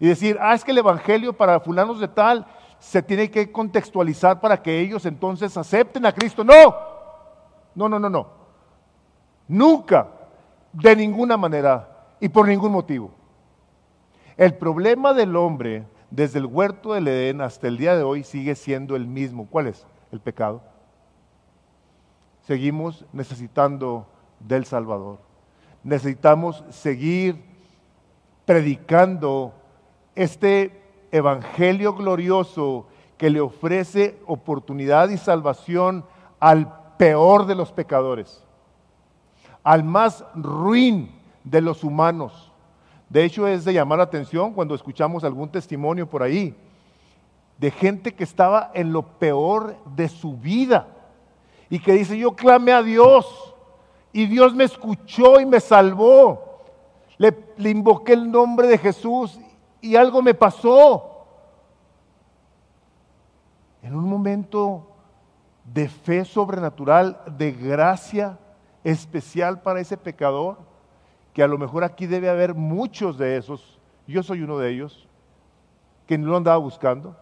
[0.00, 2.46] y decir, ah, es que el Evangelio para fulanos de tal
[2.78, 6.42] se tiene que contextualizar para que ellos entonces acepten a Cristo.
[6.44, 6.74] No,
[7.74, 8.26] no, no, no, no.
[9.48, 10.08] Nunca,
[10.72, 11.88] de ninguna manera
[12.20, 13.10] y por ningún motivo.
[14.36, 18.54] El problema del hombre desde el huerto del Edén hasta el día de hoy sigue
[18.54, 19.46] siendo el mismo.
[19.50, 19.86] ¿Cuál es?
[20.12, 20.62] El pecado.
[22.42, 24.06] Seguimos necesitando
[24.40, 25.18] del Salvador.
[25.82, 27.44] Necesitamos seguir
[28.44, 29.54] predicando
[30.14, 36.04] este evangelio glorioso que le ofrece oportunidad y salvación
[36.40, 38.42] al peor de los pecadores,
[39.62, 41.10] al más ruin
[41.42, 42.52] de los humanos.
[43.08, 46.56] De hecho, es de llamar la atención cuando escuchamos algún testimonio por ahí
[47.58, 50.88] de gente que estaba en lo peor de su vida
[51.70, 53.54] y que dice, yo clame a Dios
[54.12, 56.62] y Dios me escuchó y me salvó.
[57.16, 59.38] Le, le invoqué el nombre de Jesús
[59.80, 61.26] y algo me pasó.
[63.82, 64.93] En un momento
[65.64, 68.38] de fe sobrenatural, de gracia
[68.82, 70.58] especial para ese pecador,
[71.32, 75.08] que a lo mejor aquí debe haber muchos de esos, yo soy uno de ellos,
[76.06, 77.16] que no lo andaba buscando,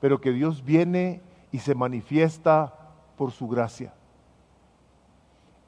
[0.00, 1.20] pero que Dios viene
[1.52, 2.74] y se manifiesta
[3.16, 3.94] por su gracia.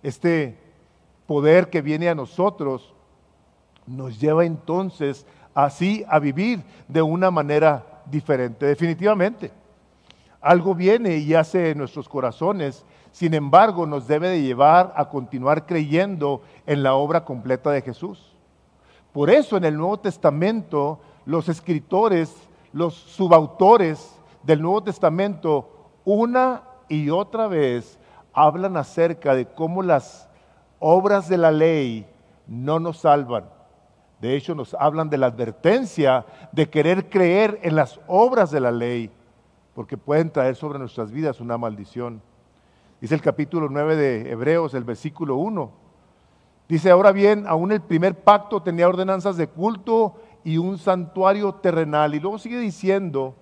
[0.02, 0.58] Este
[1.26, 2.92] poder que viene a nosotros
[3.86, 9.61] nos lleva entonces así a vivir de una manera diferente, definitivamente
[10.42, 15.66] algo viene y hace en nuestros corazones, sin embargo nos debe de llevar a continuar
[15.66, 18.36] creyendo en la obra completa de Jesús.
[19.12, 22.34] Por eso en el Nuevo Testamento los escritores,
[22.72, 27.98] los subautores del Nuevo Testamento, una y otra vez
[28.32, 30.28] hablan acerca de cómo las
[30.80, 32.06] obras de la ley
[32.48, 33.44] no nos salvan.
[34.20, 38.70] De hecho, nos hablan de la advertencia de querer creer en las obras de la
[38.70, 39.10] ley
[39.74, 42.22] porque pueden traer sobre nuestras vidas una maldición.
[43.00, 45.72] Dice el capítulo 9 de Hebreos, el versículo 1.
[46.68, 52.14] Dice, ahora bien, aún el primer pacto tenía ordenanzas de culto y un santuario terrenal.
[52.14, 53.34] Y luego sigue diciendo,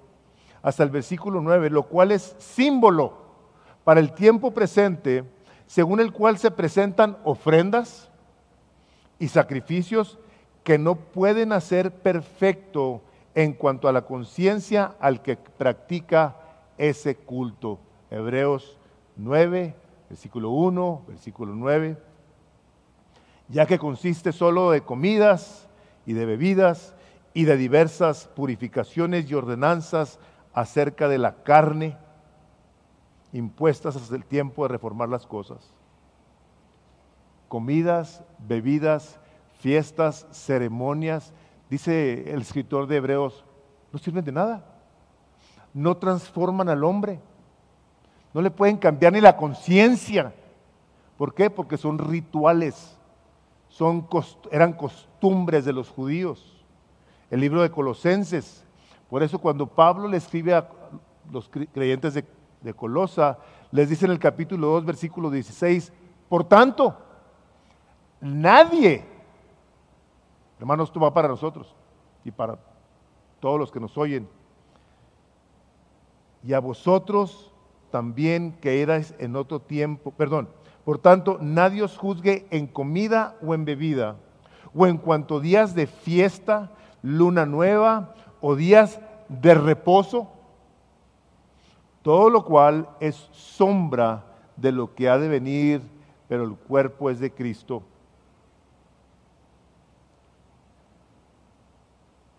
[0.63, 3.19] hasta el versículo 9, lo cual es símbolo
[3.85, 5.25] para el tiempo presente,
[5.67, 8.11] según el cual se presentan ofrendas
[9.19, 10.19] y sacrificios
[10.65, 13.03] que no pueden hacer perfecto
[13.35, 16.37] en cuanto a la conciencia al que practica
[16.79, 17.79] ese culto.
[18.11, 18.79] Hebreos
[19.17, 19.75] 9,
[20.09, 21.97] versículo 1, versículo 9.
[23.49, 25.69] Ya que consiste solo de comidas
[26.07, 26.95] y de bebidas
[27.35, 30.19] y de diversas purificaciones y ordenanzas
[30.53, 31.97] acerca de la carne
[33.33, 35.73] impuestas hasta el tiempo de reformar las cosas.
[37.49, 39.21] Comidas, bebidas,
[39.59, 41.33] fiestas, ceremonias,
[41.71, 43.45] dice el escritor de Hebreos,
[43.93, 44.65] no sirven de nada.
[45.73, 47.21] No transforman al hombre.
[48.35, 50.35] No le pueden cambiar ni la conciencia.
[51.17, 51.49] ¿Por qué?
[51.49, 52.97] Porque son rituales.
[53.69, 54.07] Son,
[54.51, 56.65] eran costumbres de los judíos.
[57.31, 58.65] El libro de Colosenses.
[59.09, 60.69] Por eso cuando Pablo le escribe a
[61.31, 62.25] los creyentes de,
[62.61, 63.39] de Colosa,
[63.71, 65.93] les dice en el capítulo 2, versículo 16,
[66.29, 66.97] por tanto,
[68.21, 69.05] nadie
[70.61, 71.75] Hermanos, esto va para nosotros
[72.23, 72.59] y para
[73.41, 74.29] todos los que nos oyen.
[76.45, 77.51] Y a vosotros
[77.91, 80.51] también que erais en otro tiempo, perdón,
[80.85, 84.17] por tanto, nadie os juzgue en comida o en bebida,
[84.75, 86.71] o en cuanto días de fiesta,
[87.01, 90.29] luna nueva o días de reposo,
[92.03, 95.81] todo lo cual es sombra de lo que ha de venir,
[96.29, 97.83] pero el cuerpo es de Cristo.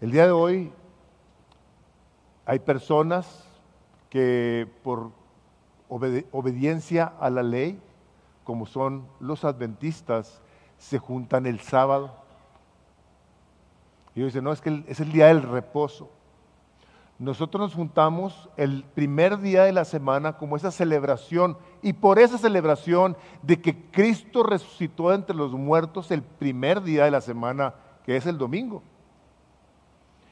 [0.02, 0.72] El día de hoy
[2.48, 3.46] hay personas
[4.10, 5.12] que por
[5.90, 7.80] obediencia a la ley,
[8.44, 10.42] como son los adventistas,
[10.80, 12.16] se juntan el sábado.
[14.16, 16.10] Y dicen, no, es que es el día del reposo.
[17.20, 22.40] Nosotros nos juntamos el primer día de la semana como esa celebración y por esa
[22.40, 28.18] celebración de que Cristo resucitó entre los muertos el primer día de la semana, que
[28.18, 28.82] es el domingo.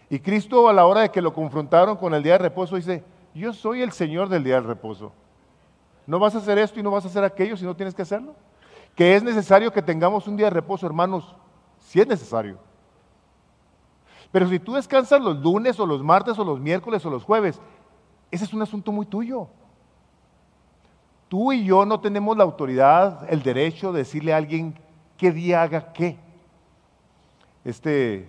[0.10, 3.04] Y Cristo a la hora de que lo confrontaron con el día de reposo dice,
[3.34, 5.12] yo soy el Señor del día de reposo.
[6.08, 8.02] No vas a hacer esto y no vas a hacer aquello si no tienes que
[8.02, 8.36] hacerlo.
[8.95, 11.36] Que es necesario que tengamos un día de reposo, hermanos,
[11.78, 12.58] si es necesario.
[14.32, 17.60] Pero si tú descansas los lunes o los martes o los miércoles o los jueves,
[18.32, 19.48] ese es un asunto muy tuyo.
[21.28, 24.74] Tú y yo no tenemos la autoridad, el derecho de decirle a alguien
[25.17, 26.17] qué día haga qué.
[27.63, 28.28] Este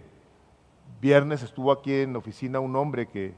[1.01, 3.35] viernes estuvo aquí en la oficina un hombre que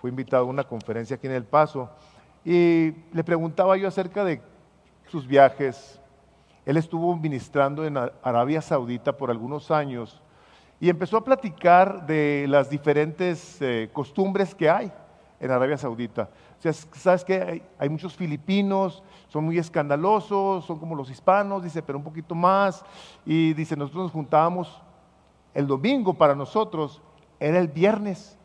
[0.00, 1.90] fue invitado a una conferencia aquí en El Paso
[2.44, 4.40] y le preguntaba yo acerca de
[5.08, 6.00] sus viajes.
[6.64, 10.22] Él estuvo ministrando en Arabia Saudita por algunos años
[10.78, 14.92] y empezó a platicar de las diferentes eh, costumbres que hay
[15.40, 16.30] en Arabia Saudita.
[16.58, 21.62] O sea, sabes que hay, hay, muchos filipinos, son muy escandalosos, son como los hispanos,
[21.62, 22.84] dice, pero un poquito más.
[23.26, 24.80] Y dice, nosotros nos juntábamos
[25.54, 27.02] el domingo para nosotros
[27.38, 28.38] era el viernes.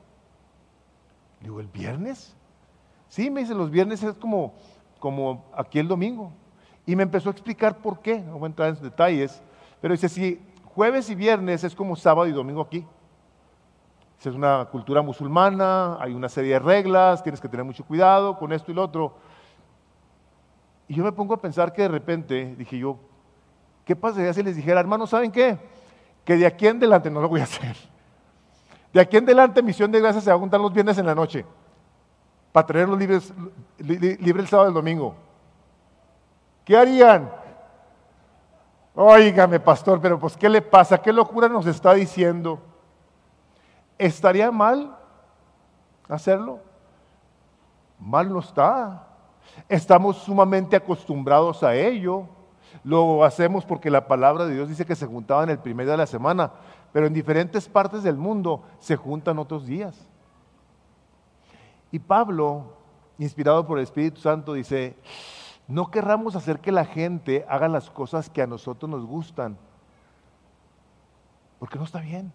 [1.41, 2.36] Digo, ¿el viernes?
[3.08, 4.54] Sí, me dice, los viernes es como,
[5.00, 6.32] como aquí el domingo.
[6.86, 9.41] Y me empezó a explicar por qué, no voy a entrar en detalles,
[9.82, 10.41] pero dice, si
[10.74, 12.86] jueves y viernes es como sábado y domingo aquí.
[14.20, 18.52] Es una cultura musulmana, hay una serie de reglas, tienes que tener mucho cuidado con
[18.52, 19.13] esto y lo otro.
[20.88, 22.98] Y yo me pongo a pensar que de repente, dije yo,
[23.84, 25.60] ¿qué pasaría si les dijera, hermanos, ¿saben qué?
[26.25, 27.77] Que de aquí en adelante no lo voy a hacer.
[28.91, 31.15] De aquí en adelante Misión de Gracias se va a juntar los viernes en la
[31.15, 31.45] noche
[32.51, 33.33] para traerlos libres,
[33.77, 35.15] libre el sábado y el domingo.
[36.63, 37.29] ¿Qué harían?
[38.95, 40.97] Óigame, pastor, pero pues ¿qué le pasa?
[40.97, 42.59] ¿Qué locura nos está diciendo?
[43.97, 44.97] ¿Estaría mal
[46.07, 46.59] hacerlo?
[47.99, 49.05] Mal no está.
[49.67, 52.27] Estamos sumamente acostumbrados a ello.
[52.86, 55.98] Lo hacemos porque la palabra de Dios dice que se juntaban el primer día de
[55.98, 56.52] la semana,
[56.93, 60.08] pero en diferentes partes del mundo se juntan otros días.
[61.91, 62.76] Y Pablo,
[63.18, 64.95] inspirado por el Espíritu Santo, dice,
[65.68, 69.57] no querramos hacer que la gente haga las cosas que a nosotros nos gustan,
[71.57, 72.32] porque no está bien.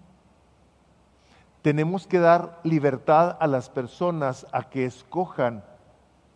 [1.63, 5.63] Tenemos que dar libertad a las personas a que escojan,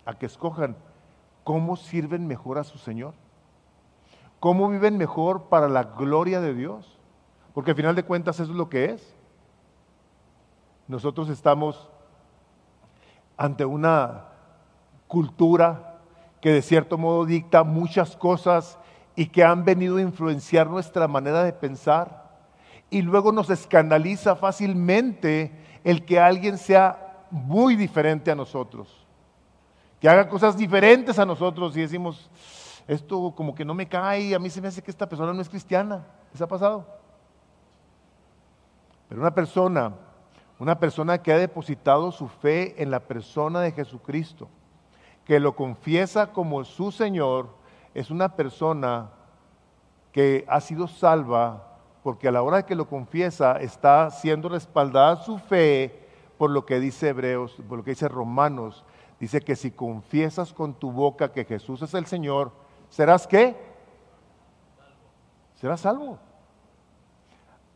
[0.07, 0.77] a que escojan
[1.43, 3.24] cómo sirven mejor a su Señor
[4.45, 6.99] cómo viven mejor para la gloria de Dios.
[7.55, 9.17] Porque al final de cuentas eso es lo que es.
[10.87, 11.89] Nosotros estamos
[13.39, 14.27] ante una
[15.09, 15.99] cultura
[16.43, 18.79] que de cierto modo dicta muchas cosas
[19.17, 22.29] y que han venido a influenciar nuestra manera de pensar.
[22.91, 29.07] Y luego nos escandaliza fácilmente el que alguien sea muy diferente a nosotros,
[30.01, 32.31] que haga cosas diferentes a nosotros y decimos,
[32.87, 35.41] esto como que no me cae, a mí se me hace que esta persona no
[35.41, 36.05] es cristiana.
[36.33, 36.87] ¿Les ha pasado?
[39.09, 39.95] Pero una persona,
[40.59, 44.49] una persona que ha depositado su fe en la persona de Jesucristo,
[45.25, 47.49] que lo confiesa como su Señor,
[47.95, 49.11] es una persona
[50.13, 55.39] que ha sido salva porque a la hora que lo confiesa está siendo respaldada su
[55.39, 56.07] fe
[56.37, 58.85] por lo que dice Hebreos, por lo que dice Romanos.
[59.19, 62.53] Dice que si confiesas con tu boca que Jesús es el Señor,
[62.95, 63.57] ¿serás qué?
[65.55, 66.17] Serás salvo.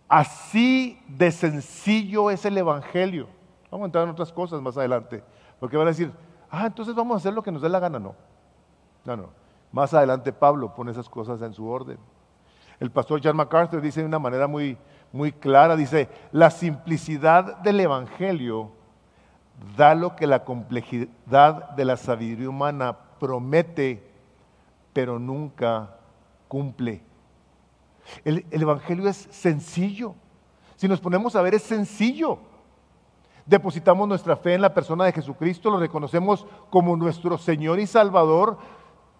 [0.08, 3.26] Así de sencillo es el Evangelio.
[3.68, 5.24] Vamos a entrar en otras cosas más adelante.
[5.58, 6.12] Porque van a decir,
[6.50, 7.98] ah, entonces vamos a hacer lo que nos dé la gana.
[7.98, 8.14] No,
[9.04, 9.30] no, no.
[9.72, 11.98] Más adelante Pablo pone esas cosas en su orden.
[12.78, 14.78] El pastor John MacArthur dice de una manera muy,
[15.12, 18.70] muy clara, dice, la simplicidad del Evangelio
[19.76, 24.07] da lo que la complejidad de la sabiduría humana promete,
[24.98, 25.94] pero nunca
[26.48, 27.04] cumple.
[28.24, 30.16] El, el, Evangelio es sencillo.
[30.74, 32.40] Si nos ponemos a ver, es sencillo.
[33.46, 38.58] Depositamos nuestra fe en la persona de Jesucristo, lo reconocemos como nuestro Señor y Salvador,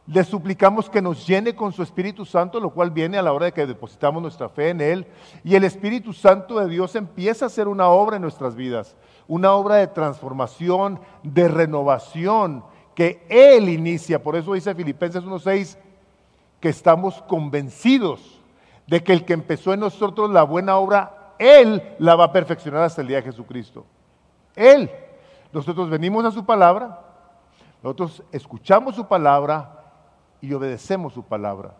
[0.09, 3.47] le suplicamos que nos llene con su Espíritu Santo, lo cual viene a la hora
[3.47, 5.07] de que depositamos nuestra fe en Él.
[5.45, 8.97] Y el Espíritu Santo de Dios empieza a hacer una obra en nuestras vidas,
[9.29, 12.65] una obra de transformación, de renovación,
[12.99, 14.21] que Él inicia.
[14.21, 15.79] Por eso dice Filipenses 1.6,
[16.59, 18.41] que estamos convencidos
[18.89, 22.83] de que el que empezó en nosotros la buena obra, Él la va a perfeccionar
[22.83, 23.87] hasta el día de Jesucristo.
[24.57, 24.91] Él.
[25.53, 26.99] Nosotros venimos a su palabra,
[27.85, 29.79] nosotros escuchamos su palabra,
[30.41, 31.75] y obedecemos su palabra.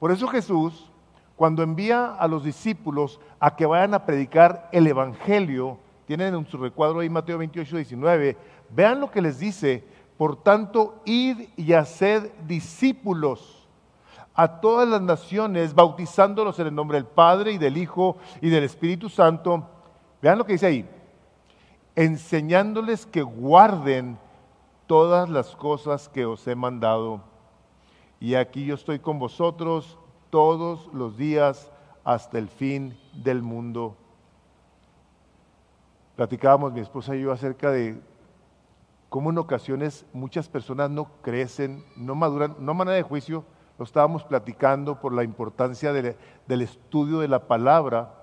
[0.00, 0.90] Por eso Jesús,
[1.36, 6.56] cuando envía a los discípulos a que vayan a predicar el Evangelio, tienen en su
[6.56, 8.36] recuadro ahí Mateo 28, 19,
[8.70, 9.84] vean lo que les dice,
[10.20, 13.66] por tanto, id y haced discípulos
[14.34, 18.64] a todas las naciones, bautizándolos en el nombre del Padre y del Hijo y del
[18.64, 19.66] Espíritu Santo.
[20.20, 20.90] Vean lo que dice ahí,
[21.96, 24.18] enseñándoles que guarden
[24.86, 27.22] todas las cosas que os he mandado
[28.20, 29.96] y aquí yo estoy con vosotros
[30.28, 31.72] todos los días
[32.04, 33.96] hasta el fin del mundo.
[36.14, 38.09] Platicábamos mi esposa y yo acerca de
[39.10, 43.44] cómo en ocasiones muchas personas no crecen, no maduran, no manera de juicio,
[43.76, 48.14] lo estábamos platicando por la importancia del estudio de la palabra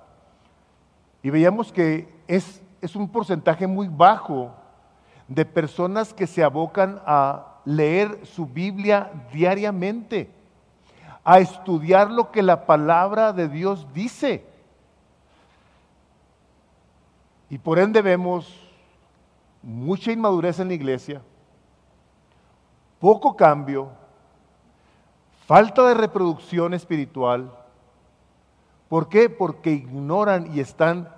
[1.22, 4.54] y veíamos que es, es un porcentaje muy bajo
[5.28, 10.32] de personas que se abocan a leer su Biblia diariamente,
[11.24, 14.46] a estudiar lo que la palabra de Dios dice.
[17.50, 18.67] Y por ende vemos
[19.68, 21.22] mucha inmadurez en la iglesia,
[23.00, 23.90] poco cambio,
[25.46, 27.52] falta de reproducción espiritual.
[28.90, 29.30] ¿Por qué?
[29.30, 31.10] Porque ignoran y están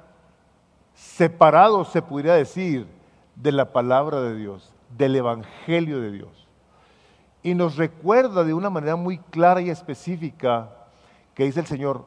[0.94, 2.88] separados, se podría decir,
[3.36, 6.50] de la palabra de Dios, del Evangelio de Dios
[7.42, 10.70] y nos recuerda de una manera muy clara y específica
[11.34, 12.06] que dice el Señor,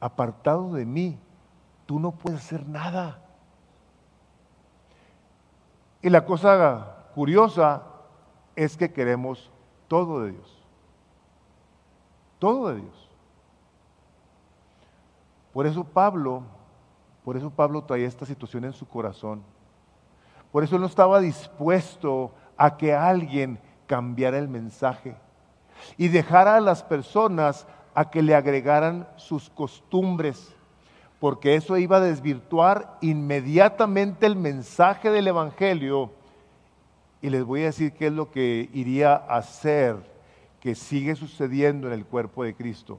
[0.00, 1.18] apartado de mí,
[1.86, 3.21] tú no puedes hacer nada.
[6.02, 7.82] Y la cosa curiosa
[8.56, 9.50] es que queremos
[9.88, 10.58] todo de Dios.
[12.38, 13.08] Todo de Dios.
[15.52, 16.42] Por eso Pablo,
[17.24, 19.42] por eso Pablo traía esta situación en su corazón.
[20.50, 25.16] Por eso no estaba dispuesto a que alguien cambiar el mensaje
[25.96, 30.54] y dejar a las personas a que le agregaran sus costumbres,
[31.22, 36.10] porque eso iba a desvirtuar inmediatamente el mensaje del Evangelio.
[37.20, 39.98] Y les voy a decir qué es lo que iría a hacer,
[40.58, 42.98] que sigue sucediendo en el cuerpo de Cristo.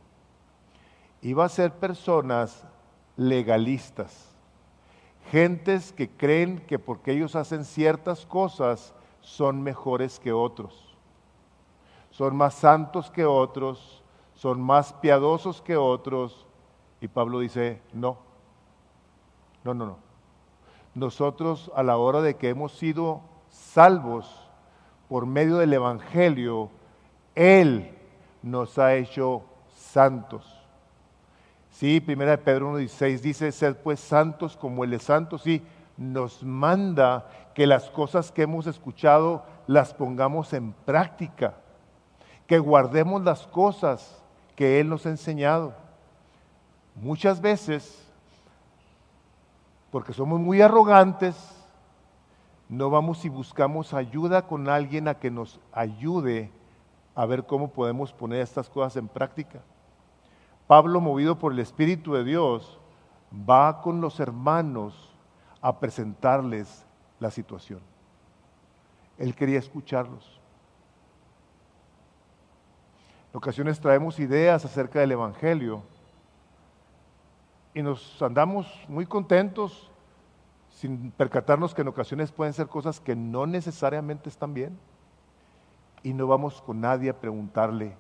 [1.21, 2.65] Iba a ser personas
[3.17, 4.29] legalistas,
[5.29, 10.95] gentes que creen que porque ellos hacen ciertas cosas, son mejores que otros,
[12.09, 14.01] son más santos que otros,
[14.33, 16.47] son más piadosos que otros.
[17.03, 18.17] Y Pablo dice, no,
[19.65, 19.97] no, no, no.
[20.95, 24.49] Nosotros a la hora de que hemos sido salvos
[25.09, 26.69] por medio del Evangelio,
[27.35, 27.91] Él
[28.41, 29.43] nos ha hecho
[29.75, 30.45] santos.
[31.71, 35.37] Sí, primera de Pedro 1.16 dice, sed pues santos como Él es santo.
[35.37, 35.61] Sí,
[35.97, 41.55] nos manda que las cosas que hemos escuchado las pongamos en práctica,
[42.47, 44.23] que guardemos las cosas
[44.55, 45.82] que Él nos ha enseñado.
[46.95, 48.07] Muchas veces,
[49.91, 51.35] porque somos muy arrogantes,
[52.69, 56.51] no vamos y buscamos ayuda con alguien a que nos ayude
[57.15, 59.61] a ver cómo podemos poner estas cosas en práctica.
[60.67, 62.79] Pablo, movido por el Espíritu de Dios,
[63.47, 65.13] va con los hermanos
[65.61, 66.85] a presentarles
[67.19, 67.79] la situación.
[69.17, 70.39] Él quería escucharlos.
[73.31, 75.83] En ocasiones traemos ideas acerca del Evangelio
[77.73, 79.89] y nos andamos muy contentos
[80.69, 84.77] sin percatarnos que en ocasiones pueden ser cosas que no necesariamente están bien.
[86.03, 87.95] Y no vamos con nadie a preguntarle,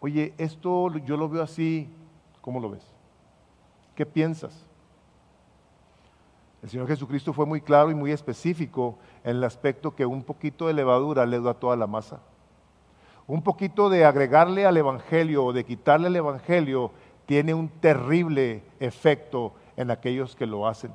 [0.00, 1.88] oye, esto yo lo veo así,
[2.40, 2.86] ¿cómo lo ves?
[3.96, 4.66] ¿Qué piensas?
[6.62, 10.68] El Señor Jesucristo fue muy claro y muy específico en el aspecto que un poquito
[10.68, 12.20] de levadura le da toda la masa
[13.26, 16.90] un poquito de agregarle al Evangelio o de quitarle al Evangelio
[17.26, 20.94] tiene un terrible efecto en aquellos que lo hacen.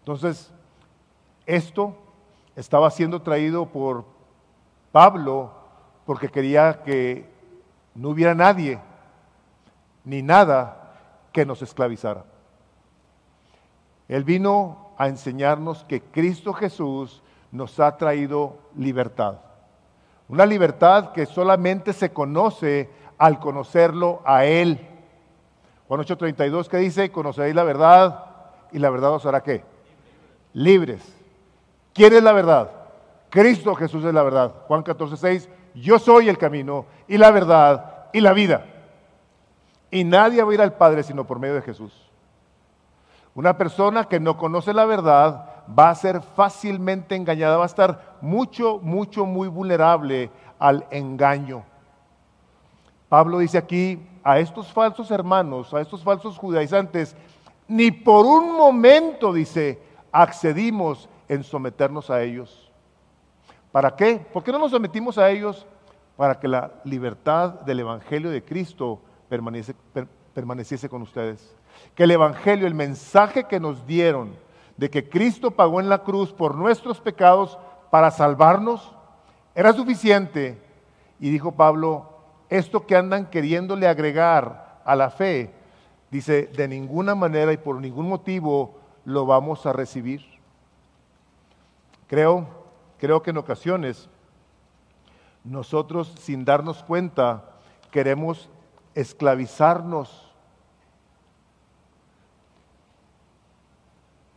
[0.00, 0.52] Entonces,
[1.46, 1.94] esto
[2.56, 4.04] estaba siendo traído por
[4.92, 5.52] Pablo
[6.04, 7.28] porque quería que
[7.94, 8.80] no hubiera nadie
[10.04, 10.94] ni nada
[11.32, 12.24] que nos esclavizara.
[14.08, 17.22] Él vino a enseñarnos que Cristo Jesús
[17.52, 19.38] nos ha traído libertad.
[20.28, 22.90] Una libertad que solamente se conoce
[23.20, 24.80] al conocerlo a Él.
[25.86, 28.24] Juan 8:32 que dice, conoceréis la verdad
[28.72, 29.62] y la verdad os hará qué?
[30.54, 31.02] Libres.
[31.92, 32.70] ¿Quién es la verdad?
[33.28, 34.54] Cristo Jesús es la verdad.
[34.66, 38.64] Juan 14:6, yo soy el camino y la verdad y la vida.
[39.90, 41.92] Y nadie va a ir al Padre sino por medio de Jesús.
[43.34, 45.44] Una persona que no conoce la verdad
[45.78, 51.64] va a ser fácilmente engañada, va a estar mucho, mucho, muy vulnerable al engaño.
[53.10, 57.16] Pablo dice aquí a estos falsos hermanos, a estos falsos judaizantes,
[57.66, 59.82] ni por un momento, dice,
[60.12, 62.70] accedimos en someternos a ellos.
[63.72, 64.24] ¿Para qué?
[64.32, 65.66] ¿Por qué no nos sometimos a ellos?
[66.16, 71.56] Para que la libertad del Evangelio de Cristo permaneciese con ustedes.
[71.96, 74.36] Que el Evangelio, el mensaje que nos dieron,
[74.76, 77.58] de que Cristo pagó en la cruz por nuestros pecados
[77.90, 78.94] para salvarnos,
[79.56, 80.62] era suficiente.
[81.18, 82.19] Y dijo Pablo,
[82.50, 85.52] esto que andan queriéndole agregar a la fe,
[86.10, 90.22] dice, de ninguna manera y por ningún motivo lo vamos a recibir.
[92.08, 92.46] Creo,
[92.98, 94.08] creo que en ocasiones
[95.44, 97.44] nosotros sin darnos cuenta
[97.90, 98.50] queremos
[98.94, 100.30] esclavizarnos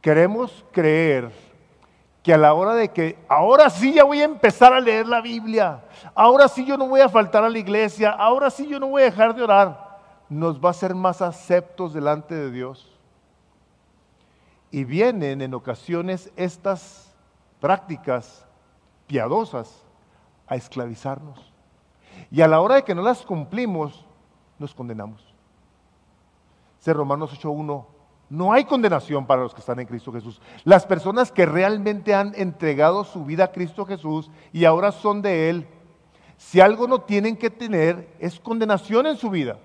[0.03, 1.31] queremos creer
[2.23, 5.19] que a la hora de que ahora sí ya voy a empezar a leer la
[5.19, 5.83] Biblia,
[6.15, 9.01] ahora sí yo no voy a faltar a la iglesia, ahora sí yo no voy
[9.01, 9.99] a dejar de orar,
[10.29, 12.89] nos va a ser más aceptos delante de Dios.
[14.71, 17.13] Y vienen en ocasiones estas
[17.59, 18.45] prácticas
[19.05, 19.83] piadosas
[20.47, 21.51] a esclavizarnos.
[22.31, 24.05] Y a la hora de que no las cumplimos,
[24.57, 25.21] nos condenamos.
[26.77, 27.85] Dice Romanos 8.1,
[28.33, 30.41] no hay condenación para los que están en Cristo Jesús.
[30.63, 35.51] Las personas que realmente han entregado su vida a Cristo Jesús y ahora son de
[35.51, 35.67] Él,
[36.35, 39.59] si algo no tienen que tener es condenación en su vida,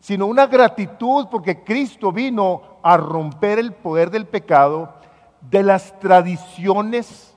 [0.00, 4.94] sino una gratitud porque Cristo vino a romper el poder del pecado,
[5.42, 7.36] de las tradiciones,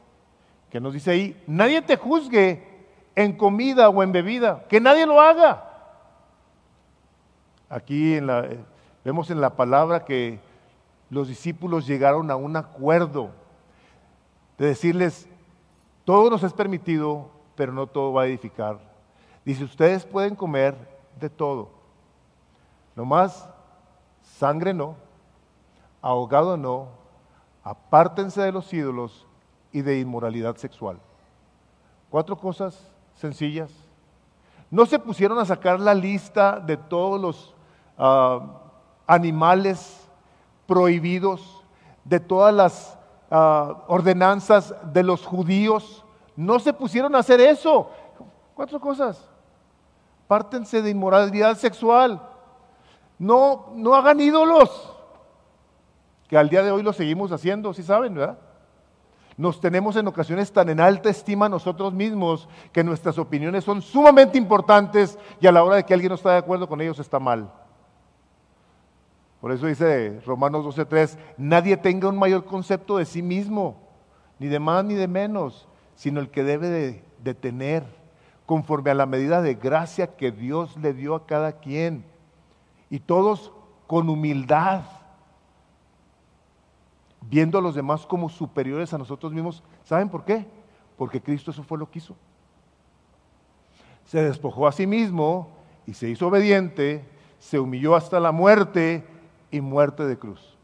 [0.69, 5.19] que nos dice ahí, nadie te juzgue en comida o en bebida, que nadie lo
[5.19, 5.65] haga.
[7.67, 8.47] Aquí en la
[9.03, 10.39] Vemos en la palabra que
[11.09, 13.31] los discípulos llegaron a un acuerdo
[14.57, 15.27] de decirles,
[16.05, 18.79] todo nos es permitido, pero no todo va a edificar.
[19.45, 20.75] Dice, ustedes pueden comer
[21.19, 21.69] de todo,
[22.95, 23.49] nomás
[24.21, 24.95] sangre no,
[26.01, 26.89] ahogado no,
[27.63, 29.25] apártense de los ídolos
[29.71, 30.99] y de inmoralidad sexual.
[32.09, 33.71] Cuatro cosas sencillas.
[34.71, 37.55] No se pusieron a sacar la lista de todos los
[37.97, 38.68] ah,
[39.09, 40.07] animales
[40.67, 41.65] prohibidos,
[42.05, 42.97] de todas las
[43.31, 46.05] ah, ordenanzas de los judíos.
[46.35, 47.89] No se pusieron a hacer eso.
[48.53, 49.27] Cuatro cosas.
[50.27, 52.21] Pártense de inmoralidad sexual.
[53.17, 54.95] No, no hagan ídolos.
[56.27, 58.37] Que al día de hoy lo seguimos haciendo, si saben, ¿verdad?
[59.37, 64.37] Nos tenemos en ocasiones tan en alta estima nosotros mismos que nuestras opiniones son sumamente
[64.37, 67.19] importantes y a la hora de que alguien no está de acuerdo con ellos está
[67.19, 67.49] mal.
[69.41, 73.77] Por eso dice Romanos 12:3, nadie tenga un mayor concepto de sí mismo,
[74.37, 77.85] ni de más ni de menos, sino el que debe de, tener,
[78.45, 82.03] conforme a la medida de gracia que Dios le dio a cada quien.
[82.89, 83.51] Y todos
[83.87, 84.83] con humildad.
[87.21, 89.61] viendo a los demás como superiores a nosotros mismos.
[89.83, 90.47] ¿Saben por qué?
[90.97, 92.15] Porque Cristo eso fue lo que hizo.
[94.05, 95.49] Se despojó a sí mismo
[95.85, 97.05] y se hizo obediente,
[97.37, 99.05] se humilló hasta la muerte
[99.51, 100.57] y muerte de cruz.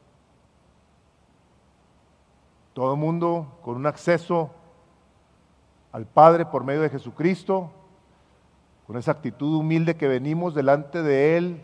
[2.73, 4.51] Todo el mundo con un acceso
[5.91, 7.71] al Padre por medio de Jesucristo,
[8.85, 11.61] con esa actitud humilde que venimos delante de Él,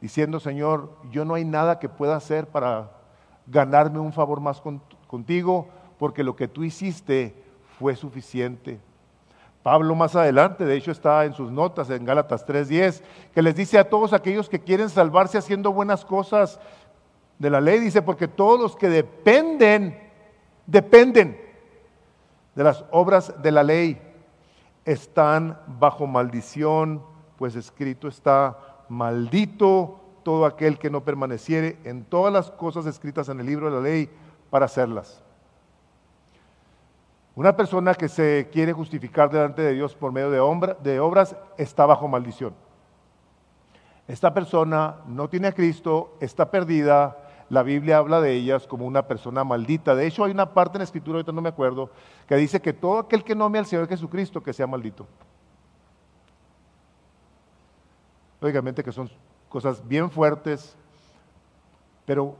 [0.00, 2.90] diciendo, Señor, yo no hay nada que pueda hacer para
[3.46, 4.62] ganarme un favor más
[5.06, 5.68] contigo,
[5.98, 7.34] porque lo que tú hiciste
[7.78, 8.80] fue suficiente.
[9.64, 13.02] Pablo más adelante, de hecho está en sus notas en Gálatas 3:10,
[13.32, 16.60] que les dice a todos aquellos que quieren salvarse haciendo buenas cosas
[17.38, 19.98] de la ley, dice, porque todos los que dependen,
[20.66, 21.40] dependen
[22.54, 23.98] de las obras de la ley
[24.84, 27.02] están bajo maldición,
[27.38, 28.58] pues escrito está,
[28.90, 33.76] maldito todo aquel que no permaneciere en todas las cosas escritas en el libro de
[33.76, 34.10] la ley
[34.50, 35.23] para hacerlas.
[37.36, 41.84] Una persona que se quiere justificar delante de Dios por medio de, de obras está
[41.84, 42.54] bajo maldición.
[44.06, 47.16] Esta persona no tiene a Cristo, está perdida,
[47.48, 49.94] la Biblia habla de ellas como una persona maldita.
[49.94, 51.90] De hecho, hay una parte en la escritura, ahorita no me acuerdo,
[52.28, 55.06] que dice que todo aquel que no ame al Señor Jesucristo, que sea maldito.
[58.40, 59.10] Lógicamente que son
[59.48, 60.76] cosas bien fuertes,
[62.04, 62.36] pero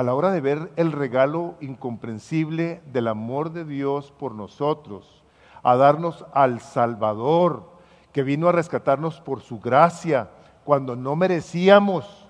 [0.00, 5.22] a la hora de ver el regalo incomprensible del amor de Dios por nosotros,
[5.62, 7.64] a darnos al Salvador,
[8.10, 10.30] que vino a rescatarnos por su gracia
[10.64, 12.26] cuando no merecíamos,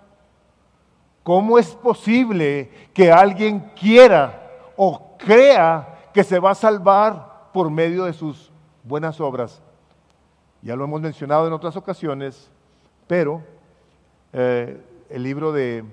[1.23, 8.03] ¿Cómo es posible que alguien quiera o crea que se va a salvar por medio
[8.03, 8.51] de sus
[8.83, 9.63] buenas obras?
[10.61, 12.51] Ya lo hemos mencionado en otras ocasiones,
[13.07, 13.43] pero
[14.33, 15.85] eh, el libro de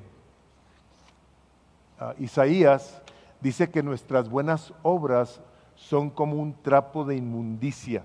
[2.00, 3.02] ah, Isaías
[3.42, 5.42] dice que nuestras buenas obras
[5.76, 8.04] son como un trapo de inmundicia.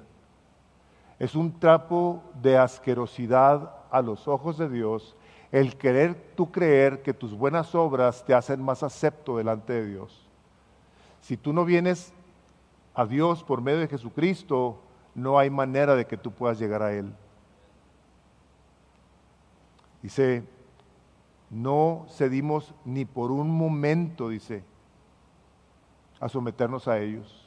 [1.19, 5.17] Es un trapo de asquerosidad a los ojos de Dios
[5.53, 10.27] el querer tú creer que tus buenas obras te hacen más acepto delante de Dios.
[11.21, 12.13] Si tú no vienes
[12.95, 14.81] a Dios por medio de Jesucristo,
[15.15, 17.13] no hay manera de que tú puedas llegar a Él.
[20.03, 20.43] Dice,
[21.53, 24.65] no cedimos ni por un momento, dice,
[26.19, 27.47] a someternos a ellos.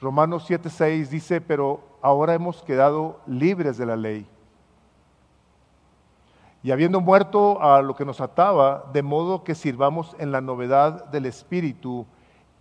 [0.00, 4.26] Romanos 7:6 dice, pero ahora hemos quedado libres de la ley
[6.62, 11.06] y habiendo muerto a lo que nos ataba, de modo que sirvamos en la novedad
[11.06, 12.06] del espíritu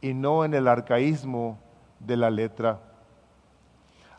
[0.01, 1.59] y no en el arcaísmo
[1.99, 2.79] de la letra.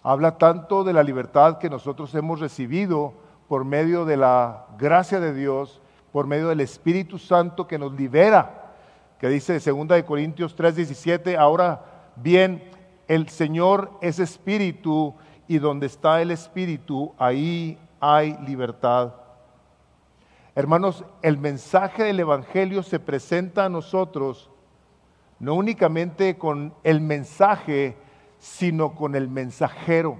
[0.05, 3.15] Habla tanto de la libertad que nosotros hemos recibido
[3.49, 5.81] por medio de la gracia de Dios,
[6.13, 8.75] por medio del Espíritu Santo que nos libera,
[9.19, 12.63] que dice 2 de Corintios 3:17, ahora bien,
[13.09, 15.15] el Señor es espíritu
[15.49, 19.15] y donde está el espíritu, ahí hay libertad.
[20.55, 24.51] Hermanos, el mensaje del Evangelio se presenta a nosotros
[25.43, 27.97] no únicamente con el mensaje,
[28.39, 30.19] sino con el mensajero.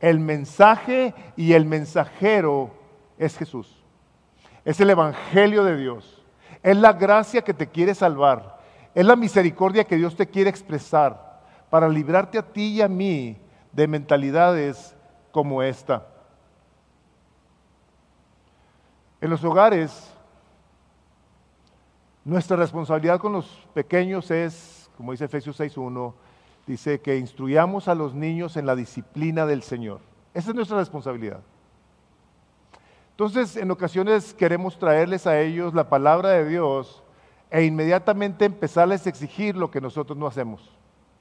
[0.00, 2.70] El mensaje y el mensajero
[3.18, 3.84] es Jesús.
[4.64, 6.22] Es el Evangelio de Dios.
[6.62, 8.58] Es la gracia que te quiere salvar.
[8.94, 13.36] Es la misericordia que Dios te quiere expresar para librarte a ti y a mí
[13.72, 14.96] de mentalidades
[15.30, 16.06] como esta.
[19.20, 20.12] En los hogares,
[22.24, 26.14] nuestra responsabilidad con los pequeños es, como dice Efesios 6.1,
[26.70, 30.00] dice que instruyamos a los niños en la disciplina del Señor.
[30.32, 31.40] Esa es nuestra responsabilidad.
[33.10, 37.02] Entonces, en ocasiones queremos traerles a ellos la palabra de Dios
[37.50, 40.70] e inmediatamente empezarles a exigir lo que nosotros no hacemos.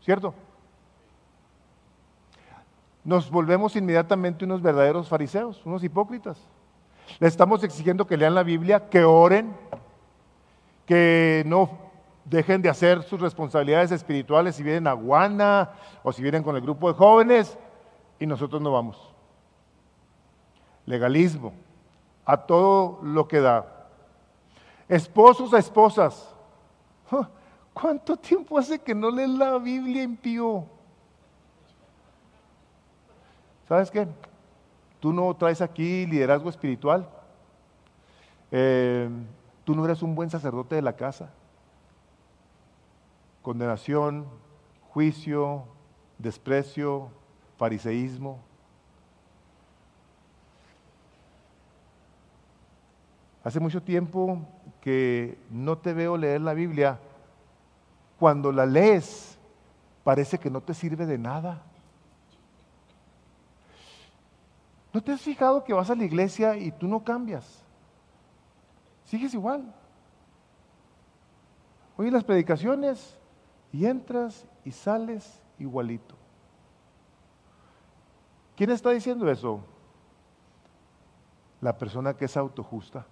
[0.01, 0.35] ¿Cierto?
[3.03, 6.37] Nos volvemos inmediatamente unos verdaderos fariseos, unos hipócritas.
[7.19, 9.51] Le estamos exigiendo que lean la Biblia, que oren,
[10.85, 11.88] que no
[12.25, 15.71] dejen de hacer sus responsabilidades espirituales si vienen a Guana
[16.03, 17.57] o si vienen con el grupo de jóvenes
[18.19, 19.13] y nosotros no vamos.
[20.85, 21.53] Legalismo,
[22.25, 23.87] a todo lo que da.
[24.87, 26.35] Esposos a esposas.
[27.73, 30.65] ¿Cuánto tiempo hace que no leen la Biblia impío?
[33.67, 34.07] ¿Sabes qué?
[34.99, 37.07] Tú no traes aquí liderazgo espiritual.
[38.51, 39.07] Eh,
[39.63, 41.29] tú no eres un buen sacerdote de la casa.
[43.41, 44.27] Condenación,
[44.89, 45.65] juicio,
[46.17, 47.09] desprecio,
[47.57, 48.39] fariseísmo.
[53.43, 54.41] Hace mucho tiempo
[54.81, 56.99] que no te veo leer la Biblia.
[58.19, 59.37] Cuando la lees,
[60.03, 61.61] parece que no te sirve de nada.
[64.91, 67.63] ¿No te has fijado que vas a la iglesia y tú no cambias?
[69.05, 69.73] Sigues igual.
[71.95, 73.18] Oye las predicaciones
[73.71, 76.15] y entras y sales igualito.
[78.55, 79.61] ¿Quién está diciendo eso?
[81.61, 83.05] La persona que es autojusta.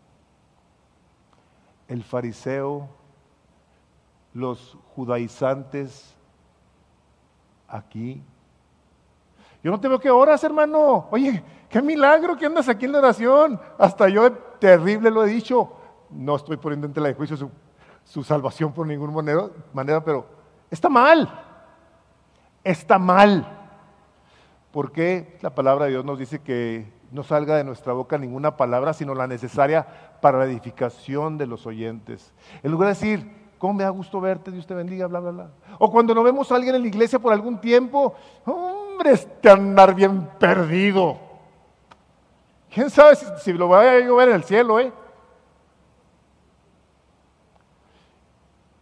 [1.87, 2.89] El fariseo,
[4.33, 6.15] los judaizantes
[7.67, 8.21] aquí.
[9.63, 11.07] Yo no te veo que oras, hermano.
[11.11, 13.59] Oye, qué milagro que andas aquí en la oración.
[13.77, 15.71] Hasta yo terrible lo he dicho.
[16.09, 17.37] No estoy poniendo en tela de juicio
[18.03, 20.36] su, salvación por ninguna manera, pero
[20.69, 21.43] está mal.
[22.63, 23.57] Está mal.
[24.71, 28.93] Porque la palabra de Dios nos dice que no salga de nuestra boca ninguna palabra,
[28.93, 29.87] sino la necesaria
[30.21, 32.33] para la edificación de los oyentes.
[32.63, 34.51] En lugar de decir, ¿cómo me da gusto verte?
[34.51, 35.49] Dios te bendiga, bla, bla, bla.
[35.79, 38.13] O cuando no vemos a alguien en la iglesia por algún tiempo,
[38.45, 41.17] hombre, este andar bien perdido.
[42.69, 44.91] ¿Quién sabe si, lo voy a ver en el cielo, eh?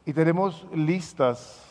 [0.06, 1.64] Y tenemos listas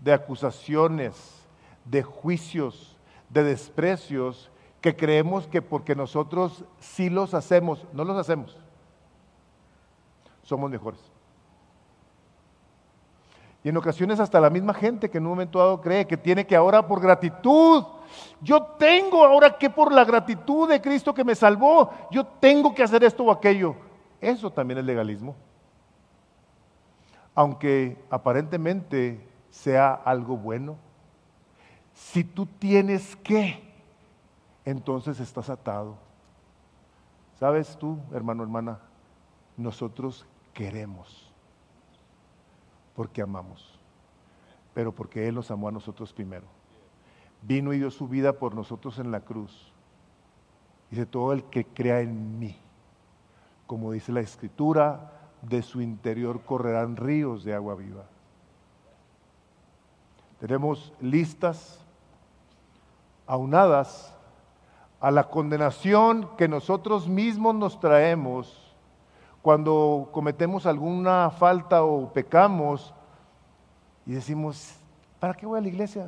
[0.00, 1.46] de acusaciones,
[1.84, 2.96] de juicios,
[3.28, 8.56] de desprecios que creemos que porque nosotros sí los hacemos, no los hacemos,
[10.42, 11.00] somos mejores.
[13.62, 16.46] Y en ocasiones hasta la misma gente que en un momento dado cree que tiene
[16.46, 17.84] que ahora por gratitud,
[18.40, 22.82] yo tengo ahora que por la gratitud de Cristo que me salvó, yo tengo que
[22.82, 23.76] hacer esto o aquello.
[24.18, 25.36] Eso también es legalismo.
[27.34, 30.76] Aunque aparentemente sea algo bueno.
[31.94, 33.62] Si tú tienes que,
[34.64, 35.96] entonces estás atado.
[37.38, 38.80] ¿Sabes tú, hermano, hermana?
[39.56, 41.30] Nosotros queremos
[42.94, 43.78] porque amamos,
[44.74, 46.46] pero porque Él nos amó a nosotros primero.
[47.42, 49.72] Vino y dio su vida por nosotros en la cruz.
[50.90, 52.58] Dice, todo el que crea en mí,
[53.66, 58.04] como dice la Escritura, de su interior correrán ríos de agua viva.
[60.40, 61.78] Tenemos listas
[63.26, 64.12] aunadas
[64.98, 68.74] a la condenación que nosotros mismos nos traemos
[69.42, 72.92] cuando cometemos alguna falta o pecamos
[74.04, 74.74] y decimos,
[75.18, 76.06] ¿para qué voy a la iglesia?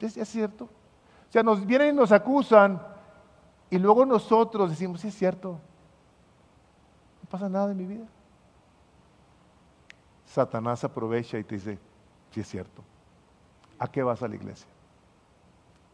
[0.00, 0.64] ¿Es, cierto?
[0.64, 2.80] O sea, nos vienen y nos acusan
[3.70, 5.58] y luego nosotros decimos, sí es cierto,
[7.22, 8.06] no pasa nada en mi vida.
[10.26, 11.78] Satanás aprovecha y te dice,
[12.30, 12.82] sí es cierto,
[13.82, 14.68] ¿a qué vas a la iglesia?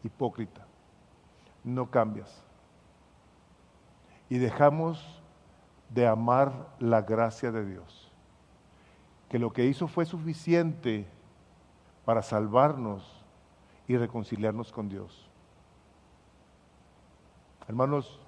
[0.03, 0.63] Hipócrita,
[1.63, 2.43] no cambias.
[4.29, 5.23] Y dejamos
[5.89, 8.11] de amar la gracia de Dios.
[9.27, 11.07] Que lo que hizo fue suficiente
[12.05, 13.25] para salvarnos
[13.87, 15.27] y reconciliarnos con Dios.
[17.67, 18.19] Hermanos,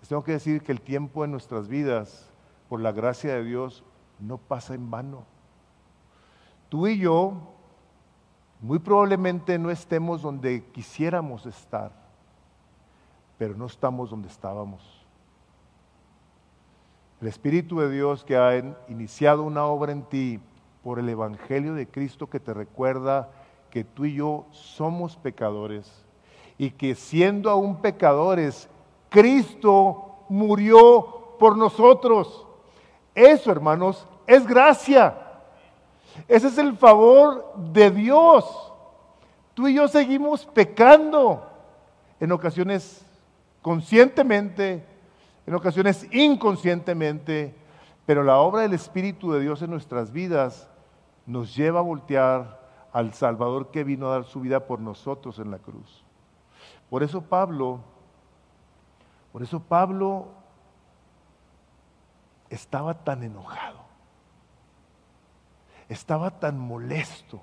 [0.00, 2.30] les tengo que decir que el tiempo en nuestras vidas,
[2.68, 3.82] por la gracia de Dios,
[4.18, 5.24] no pasa en vano.
[6.68, 7.54] Tú y yo
[8.60, 11.92] muy probablemente no estemos donde quisiéramos estar,
[13.36, 14.82] pero no estamos donde estábamos.
[17.20, 18.56] El Espíritu de Dios que ha
[18.88, 20.40] iniciado una obra en ti
[20.82, 23.30] por el Evangelio de Cristo que te recuerda
[23.70, 26.04] que tú y yo somos pecadores
[26.56, 28.68] y que siendo aún pecadores,
[29.08, 32.46] Cristo murió por nosotros.
[33.14, 35.27] Eso, hermanos, es gracia.
[36.26, 38.72] Ese es el favor de Dios.
[39.54, 41.48] Tú y yo seguimos pecando
[42.20, 43.04] en ocasiones
[43.62, 44.84] conscientemente,
[45.46, 47.54] en ocasiones inconscientemente,
[48.06, 50.68] pero la obra del Espíritu de Dios en nuestras vidas
[51.26, 52.58] nos lleva a voltear
[52.92, 56.04] al Salvador que vino a dar su vida por nosotros en la cruz.
[56.88, 57.80] Por eso Pablo,
[59.32, 60.28] por eso Pablo
[62.48, 63.78] estaba tan enojado,
[65.88, 67.40] estaba tan molesto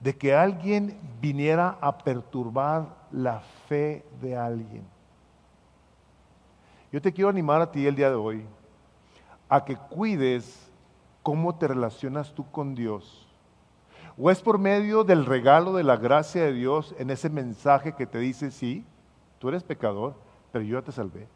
[0.00, 4.84] de que alguien viniera a perturbar la fe de alguien.
[6.90, 8.44] Yo te quiero animar a ti el día de hoy
[9.48, 10.70] a que cuides
[11.22, 13.26] cómo te relacionas tú con Dios.
[14.16, 18.06] O es por medio del regalo de la gracia de Dios en ese mensaje que
[18.06, 18.84] te dice, sí,
[19.38, 20.14] tú eres pecador,
[20.52, 21.26] pero yo ya te salvé.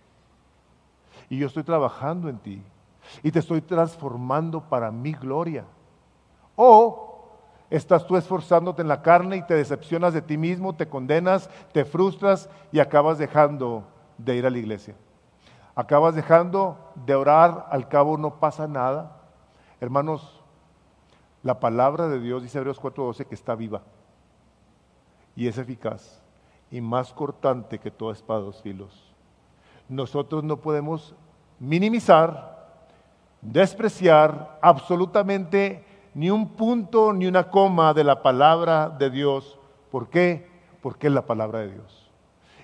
[1.29, 2.63] Y yo estoy trabajando en ti.
[3.23, 5.65] Y te estoy transformando para mi gloria.
[6.57, 7.29] O
[7.71, 11.85] estás tú esforzándote en la carne y te decepcionas de ti mismo, te condenas, te
[11.85, 13.85] frustras y acabas dejando
[14.19, 14.95] de ir a la iglesia
[15.77, 19.17] Acabas dejando de orar, al cabo no pasa nada.
[19.81, 20.41] Hermanos,
[21.43, 23.83] la palabra de Dios, dice Hebreos 4:12, que está viva
[25.35, 26.23] y es eficaz
[26.71, 29.13] y más cortante que toda espada dos filos.
[29.89, 31.17] Nosotros no podemos
[31.59, 32.69] minimizar,
[33.41, 35.85] despreciar absolutamente
[36.15, 39.59] ni un punto ni una coma de la palabra de Dios.
[39.91, 40.49] ¿Por qué?
[40.81, 42.11] Porque es la palabra de Dios.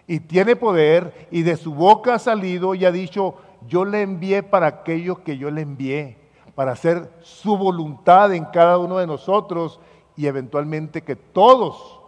[0.06, 3.36] Y tiene poder y de su boca ha salido y ha dicho,
[3.66, 6.16] yo le envié para aquello que yo le envié,
[6.54, 9.80] para hacer su voluntad en cada uno de nosotros
[10.16, 12.00] y eventualmente que todos,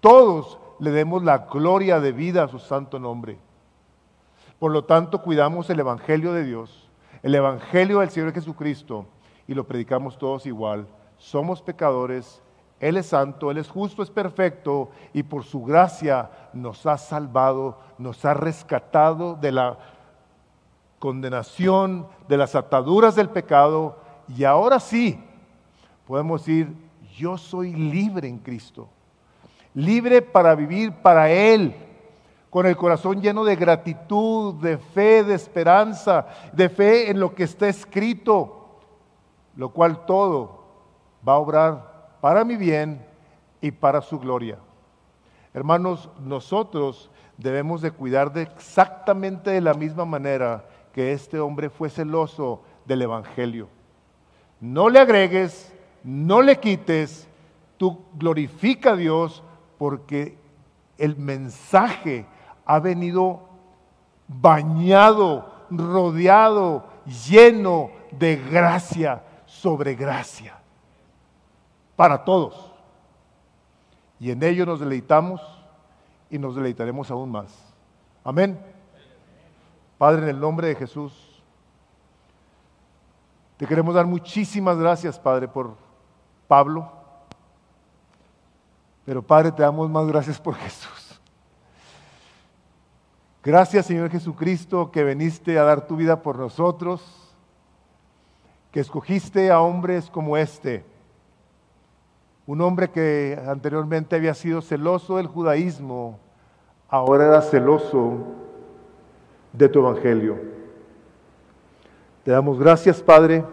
[0.00, 3.38] todos le demos la gloria de vida a su santo nombre.
[4.58, 6.88] Por lo tanto, cuidamos el Evangelio de Dios,
[7.22, 9.06] el Evangelio del Señor Jesucristo
[9.50, 10.86] y lo predicamos todos igual.
[11.18, 12.40] Somos pecadores,
[12.78, 17.76] Él es santo, Él es justo, es perfecto y por su gracia nos ha salvado,
[17.98, 19.76] nos ha rescatado de la
[21.00, 23.98] condenación, de las ataduras del pecado
[24.28, 25.20] y ahora sí
[26.06, 26.72] podemos decir,
[27.16, 28.88] yo soy libre en Cristo
[29.74, 31.74] libre para vivir para Él,
[32.48, 37.44] con el corazón lleno de gratitud, de fe, de esperanza, de fe en lo que
[37.44, 38.59] está escrito,
[39.60, 40.64] lo cual todo
[41.28, 43.04] va a obrar para mi bien
[43.60, 44.56] y para su gloria.
[45.52, 51.90] Hermanos, nosotros debemos de cuidar de exactamente de la misma manera que este hombre fue
[51.90, 53.68] celoso del Evangelio.
[54.60, 55.70] No le agregues,
[56.02, 57.28] no le quites,
[57.76, 59.42] tú glorifica a Dios,
[59.76, 60.38] porque
[60.96, 62.24] el mensaje
[62.64, 63.42] ha venido
[64.26, 70.58] bañado, rodeado, lleno de gracia sobre gracia
[71.96, 72.72] para todos.
[74.18, 75.40] Y en ello nos deleitamos
[76.30, 77.52] y nos deleitaremos aún más.
[78.22, 78.58] Amén.
[79.98, 81.42] Padre, en el nombre de Jesús,
[83.56, 85.76] te queremos dar muchísimas gracias, Padre, por
[86.48, 87.00] Pablo
[89.10, 91.20] pero Padre, te damos más gracias por Jesús.
[93.42, 97.19] Gracias Señor Jesucristo que viniste a dar tu vida por nosotros,
[98.70, 100.84] que escogiste a hombres como este,
[102.46, 106.18] un hombre que anteriormente había sido celoso del judaísmo,
[106.88, 108.18] ahora era celoso
[109.52, 110.38] de tu evangelio.
[112.24, 113.44] Te damos gracias Padre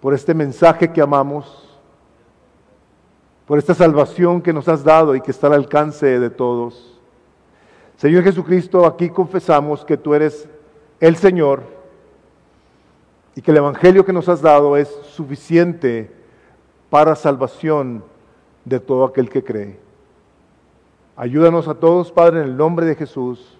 [0.00, 1.68] por este mensaje que amamos
[3.46, 7.00] por esta salvación que nos has dado y que está al alcance de todos.
[7.96, 10.48] Señor Jesucristo, aquí confesamos que tú eres
[11.00, 11.81] el Señor
[13.34, 16.10] y que el Evangelio que nos has dado es suficiente
[16.90, 18.04] para salvación
[18.64, 19.78] de todo aquel que cree.
[21.16, 23.58] Ayúdanos a todos, Padre, en el nombre de Jesús,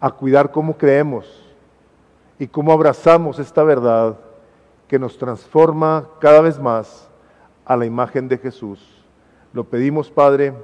[0.00, 1.46] a cuidar cómo creemos
[2.38, 4.16] y cómo abrazamos esta verdad
[4.88, 7.08] que nos transforma cada vez más
[7.64, 9.04] a la imagen de Jesús.
[9.52, 10.54] Lo pedimos, Padre,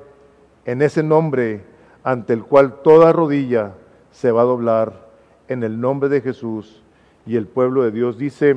[0.65, 1.65] en ese nombre
[2.05, 3.75] ante el cual toda rodilla
[4.11, 5.09] se va a doblar,
[5.49, 6.82] en el nombre de Jesús.
[7.27, 8.57] Y el pueblo de Dios dice,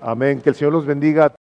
[0.00, 1.34] amén, que el Señor los bendiga.